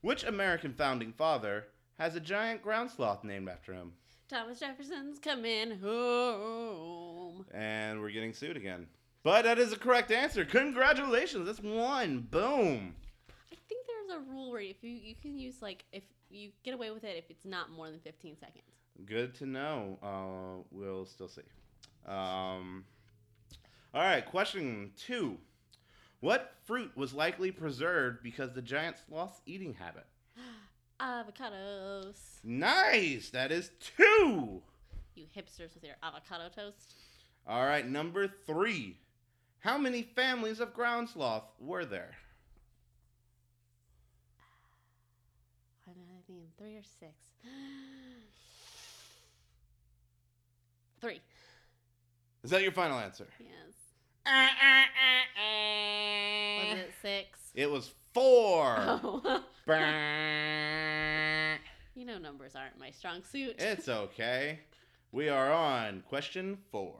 [0.00, 1.66] Which American founding father
[1.98, 3.92] has a giant ground sloth named after him?
[4.30, 7.44] Thomas Jefferson's coming home.
[7.52, 8.86] And we're getting sued again.
[9.24, 10.44] But that is a correct answer.
[10.44, 11.46] Congratulations.
[11.46, 12.28] That's one.
[12.30, 12.94] Boom.
[13.50, 16.74] I think there's a rule where if you you can use like if you get
[16.74, 18.62] away with it if it's not more than 15 seconds.
[19.04, 19.98] Good to know.
[20.00, 21.42] Uh, we'll still see.
[22.06, 22.84] Um,
[23.92, 24.24] all right.
[24.24, 25.38] Question two.
[26.20, 30.06] What fruit was likely preserved because the giant sloth's eating habit?
[31.00, 32.16] Avocados.
[32.44, 33.30] Nice.
[33.30, 34.62] That is two.
[35.14, 36.94] You hipsters with your avocado toast.
[37.46, 37.86] All right.
[37.86, 38.96] Number three.
[39.60, 42.16] How many families of ground sloth were there?
[45.86, 47.12] Uh, I mean, three or six.
[51.00, 51.20] Three.
[52.44, 53.26] Is that your final answer?
[53.38, 53.48] Yes.
[56.66, 57.38] Was Was it six?
[57.54, 58.76] It was four.
[59.02, 59.42] Oh.
[61.96, 63.56] You know numbers aren't my strong suit.
[63.58, 64.60] it's okay.
[65.12, 66.94] We are on question four.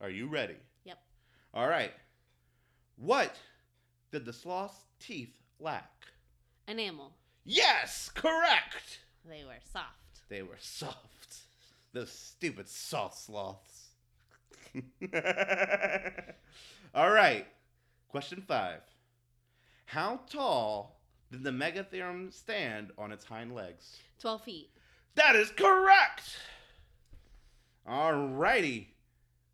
[0.00, 0.56] Are you ready?
[0.84, 0.98] Yep.
[1.54, 1.92] All right.
[2.96, 3.36] What
[4.10, 5.90] did the sloth's teeth lack?
[6.68, 7.12] Enamel.
[7.44, 9.00] Yes, correct.
[9.26, 10.28] They were soft.
[10.28, 11.38] They were soft.
[11.94, 13.88] Those stupid soft sloths.
[16.94, 17.46] All right.
[18.08, 18.80] Question five.
[19.86, 21.00] How tall
[21.32, 23.96] did the Megatherium stand on its hind legs?
[24.20, 24.70] 12 feet.
[25.14, 26.36] That is correct.
[27.86, 28.94] All righty.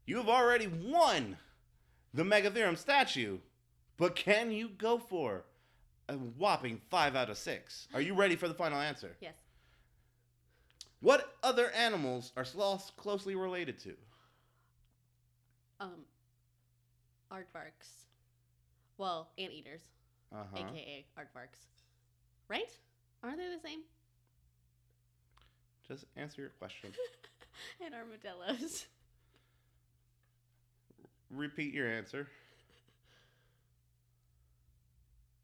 [0.05, 1.37] You've already won
[2.13, 3.39] the Megatherium statue.
[3.97, 5.45] But can you go for
[6.09, 7.87] a whopping five out of six?
[7.95, 9.17] Are you ready for the final answer?
[9.21, 9.35] Yes.
[11.01, 13.95] What other animals are sloths closely related to?
[15.79, 15.93] Um,
[17.33, 18.07] aardvarks.
[18.97, 19.83] Well, anteaters,
[20.35, 20.57] Uh-huh.
[20.59, 21.67] aka aardvarks.
[22.49, 22.71] Right?
[23.23, 23.81] Aren't they the same?
[25.87, 26.91] Just answer your question.
[27.85, 28.87] and armadillos.
[31.31, 32.27] Repeat your answer.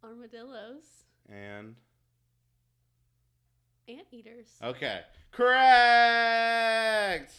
[0.03, 0.85] Armadillos.
[1.31, 1.75] And
[3.89, 4.49] Anteaters.
[4.63, 7.33] okay, correct.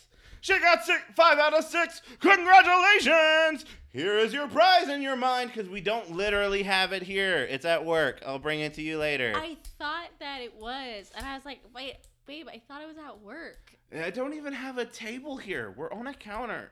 [0.45, 2.03] She got six, five out of six.
[2.19, 3.65] Congratulations!
[3.91, 7.47] Here is your prize in your mind because we don't literally have it here.
[7.49, 8.21] It's at work.
[8.23, 9.33] I'll bring it to you later.
[9.35, 11.95] I thought that it was, and I was like, wait,
[12.27, 13.75] babe, I thought it was at work.
[13.91, 15.73] I don't even have a table here.
[15.75, 16.69] We're on a counter.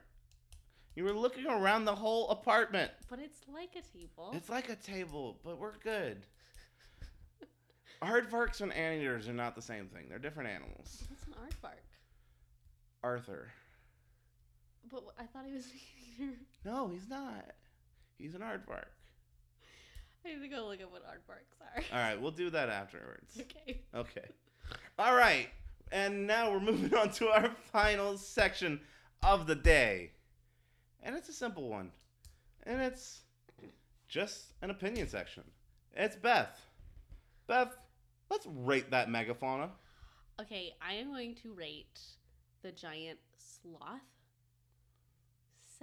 [0.93, 2.91] You were looking around the whole apartment.
[3.09, 4.33] But it's like a table.
[4.35, 6.27] It's like a table, but we're good.
[8.03, 10.09] Aardvarks and anteaters are not the same thing.
[10.09, 11.05] They're different animals.
[11.09, 11.79] What's an aardvark?
[13.03, 13.51] Arthur.
[14.93, 15.65] But I thought he was
[16.19, 16.39] an anteater.
[16.63, 17.45] No, he's not.
[18.19, 18.85] He's an aardvark.
[20.23, 21.83] I need to go look at what aardvarks are.
[21.91, 23.41] All right, we'll do that afterwards.
[23.41, 23.81] okay.
[23.95, 24.27] Okay.
[24.99, 25.49] All right.
[25.91, 28.79] And now we're moving on to our final section
[29.23, 30.11] of the day.
[31.01, 31.91] And it's a simple one.
[32.65, 33.21] And it's
[34.07, 35.43] just an opinion section.
[35.95, 36.57] It's Beth.
[37.47, 37.75] Beth,
[38.29, 39.69] let's rate that megafauna.
[40.39, 41.99] Okay, I am going to rate
[42.61, 43.99] the giant sloth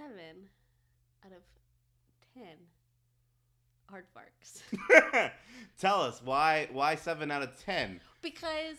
[0.01, 0.49] seven
[1.25, 1.43] out of
[2.33, 2.57] ten
[3.89, 5.31] hard aardvarks.
[5.79, 7.99] Tell us why why 7 out of 10?
[8.21, 8.77] because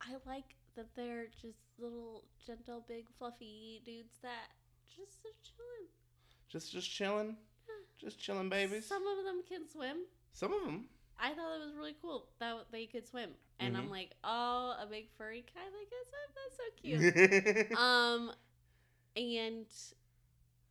[0.00, 4.50] I like that they're just little, gentle, big, fluffy dudes that
[4.94, 5.88] just are chilling.
[6.48, 7.36] Just just chilling.
[8.00, 8.86] Just chilling babies.
[8.86, 9.98] Some of them can swim.
[10.32, 10.86] Some of them.
[11.18, 13.90] I thought it was really cool that they could swim, and I'm Mhm.
[13.90, 16.28] like, oh, a big furry guy that can swim.
[16.34, 17.78] That's so cute.
[17.78, 18.32] um,
[19.16, 19.66] and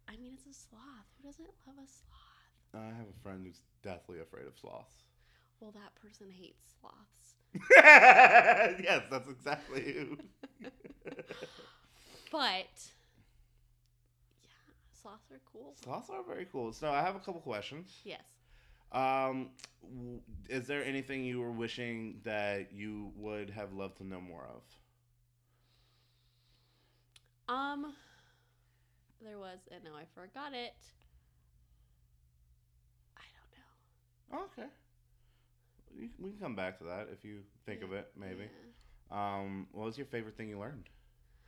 [0.08, 1.08] I mean, it's a sloth.
[1.22, 2.84] Who doesn't love a sloth?
[2.84, 4.96] I have a friend who's deathly afraid of sloths.
[5.60, 7.36] Well, that person hates sloths.
[8.84, 10.18] yes, that's exactly who.
[12.32, 12.66] But
[14.42, 14.50] yeah,
[15.02, 15.76] sloths are cool.
[15.84, 16.74] sloths are very cool.
[16.74, 18.00] So I have a couple questions.
[18.04, 18.24] Yes.
[18.92, 19.50] Um,
[20.50, 24.64] is there anything you were wishing that you would have loved to know more of?
[27.48, 27.94] Um,
[29.24, 30.76] there was, and now I forgot it.
[33.18, 34.40] I don't know.
[34.40, 34.70] Oh, okay.
[36.20, 38.50] We can come back to that if you think of it, maybe.
[39.12, 39.36] Yeah.
[39.38, 40.90] Um, what was your favorite thing you learned?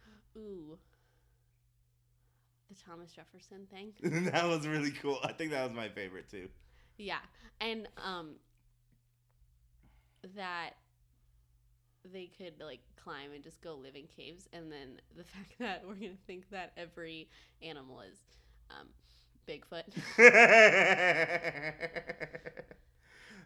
[0.38, 0.78] Ooh.
[2.70, 3.94] The Thomas Jefferson thing.
[4.32, 5.20] that was really cool.
[5.24, 6.50] I think that was my favorite too.
[6.98, 7.20] Yeah,
[7.60, 8.36] and um,
[10.36, 10.72] that
[12.14, 15.84] they could like climb and just go live in caves, and then the fact that
[15.88, 17.30] we're gonna think that every
[17.62, 18.18] animal is
[18.72, 18.88] um,
[19.48, 19.84] Bigfoot.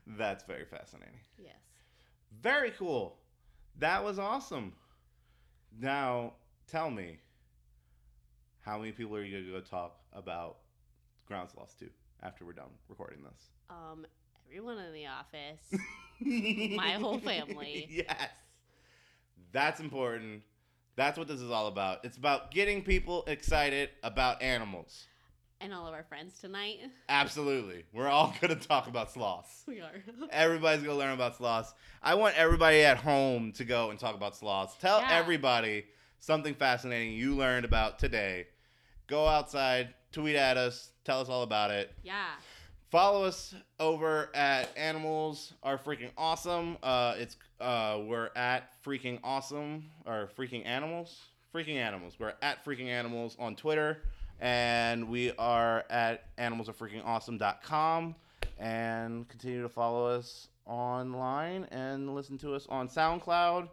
[0.07, 1.19] That's very fascinating.
[1.37, 1.55] yes.
[2.41, 3.17] Very cool.
[3.77, 4.73] That was awesome.
[5.77, 6.33] Now,
[6.67, 7.19] tell me,
[8.61, 10.57] how many people are you going to go talk about
[11.27, 11.89] ground sloths to
[12.23, 13.49] after we're done recording this?
[13.69, 14.05] Um,
[14.47, 15.79] everyone in the office.
[16.75, 17.87] My whole family.
[17.89, 18.29] Yes.
[19.51, 20.43] That's important.
[20.95, 22.03] That's what this is all about.
[22.03, 25.07] It's about getting people excited about animals.
[25.61, 26.79] and all of our friends tonight.
[27.09, 27.83] Absolutely.
[27.93, 29.63] We're all going to talk about sloths.
[29.67, 29.91] We are.
[30.31, 31.73] Everybody's gonna learn about sloths.
[32.01, 34.75] I want everybody at home to go and talk about sloths.
[34.79, 35.09] Tell Yeah.
[35.11, 35.85] everybody
[36.19, 38.47] something fascinating you learned about today.
[39.07, 41.93] Go outside, tweet at us, tell us all about it.
[42.03, 42.27] yeah.
[42.89, 46.75] Follow us over at Animals Are Freaking Awesome.
[46.81, 51.15] Uh, it's uh, we're at Freaking Awesome or Freaking Animals.
[51.53, 52.15] Freaking Animals.
[52.17, 54.01] We're at Freaking Animals on Twitter,
[54.39, 58.15] and we are at animalsarefreakingawesome.com.
[58.57, 63.69] And continue to follow us online and listen to us on SoundCloud.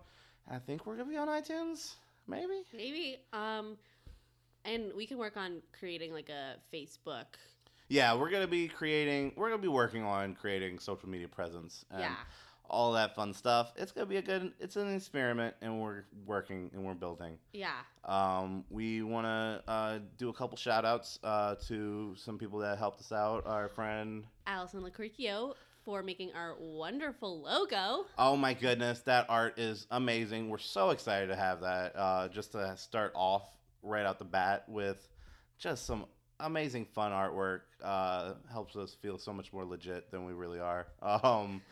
[0.51, 1.95] I think we're gonna be on iTunes,
[2.29, 2.65] maybe.
[2.75, 3.17] Maybe.
[3.33, 3.79] Um,
[4.67, 7.25] and we can work on creating like a Facebook
[7.89, 9.33] yeah, we're gonna be creating.
[9.37, 12.17] We're gonna be working on creating social media presence and yeah.
[12.69, 13.73] all that fun stuff.
[13.77, 14.53] It's gonna be a good.
[14.59, 17.39] It's an experiment, and we're working and we're building.
[17.53, 17.79] Yeah.
[18.05, 22.79] Um, we want to uh, do a couple shout outs uh, to some people that
[22.79, 23.47] helped us out.
[23.47, 24.25] Our friend.
[24.47, 28.07] Allison Lacricchio for making our wonderful logo.
[28.19, 30.49] Oh my goodness, that art is amazing.
[30.51, 31.95] We're so excited to have that.
[31.95, 33.49] Uh, just to start off
[33.85, 35.09] right out the bat with
[35.59, 36.07] just some
[36.41, 37.61] amazing fun artwork.
[37.83, 40.87] Uh, helps us feel so much more legit than we really are.
[41.03, 41.63] Um,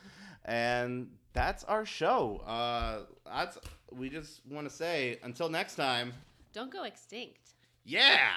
[0.45, 2.37] and that's our show.
[2.45, 3.57] Uh, that's
[3.91, 6.13] we just want to say until next time.
[6.53, 7.55] Don't go extinct.
[7.83, 8.29] Yeah.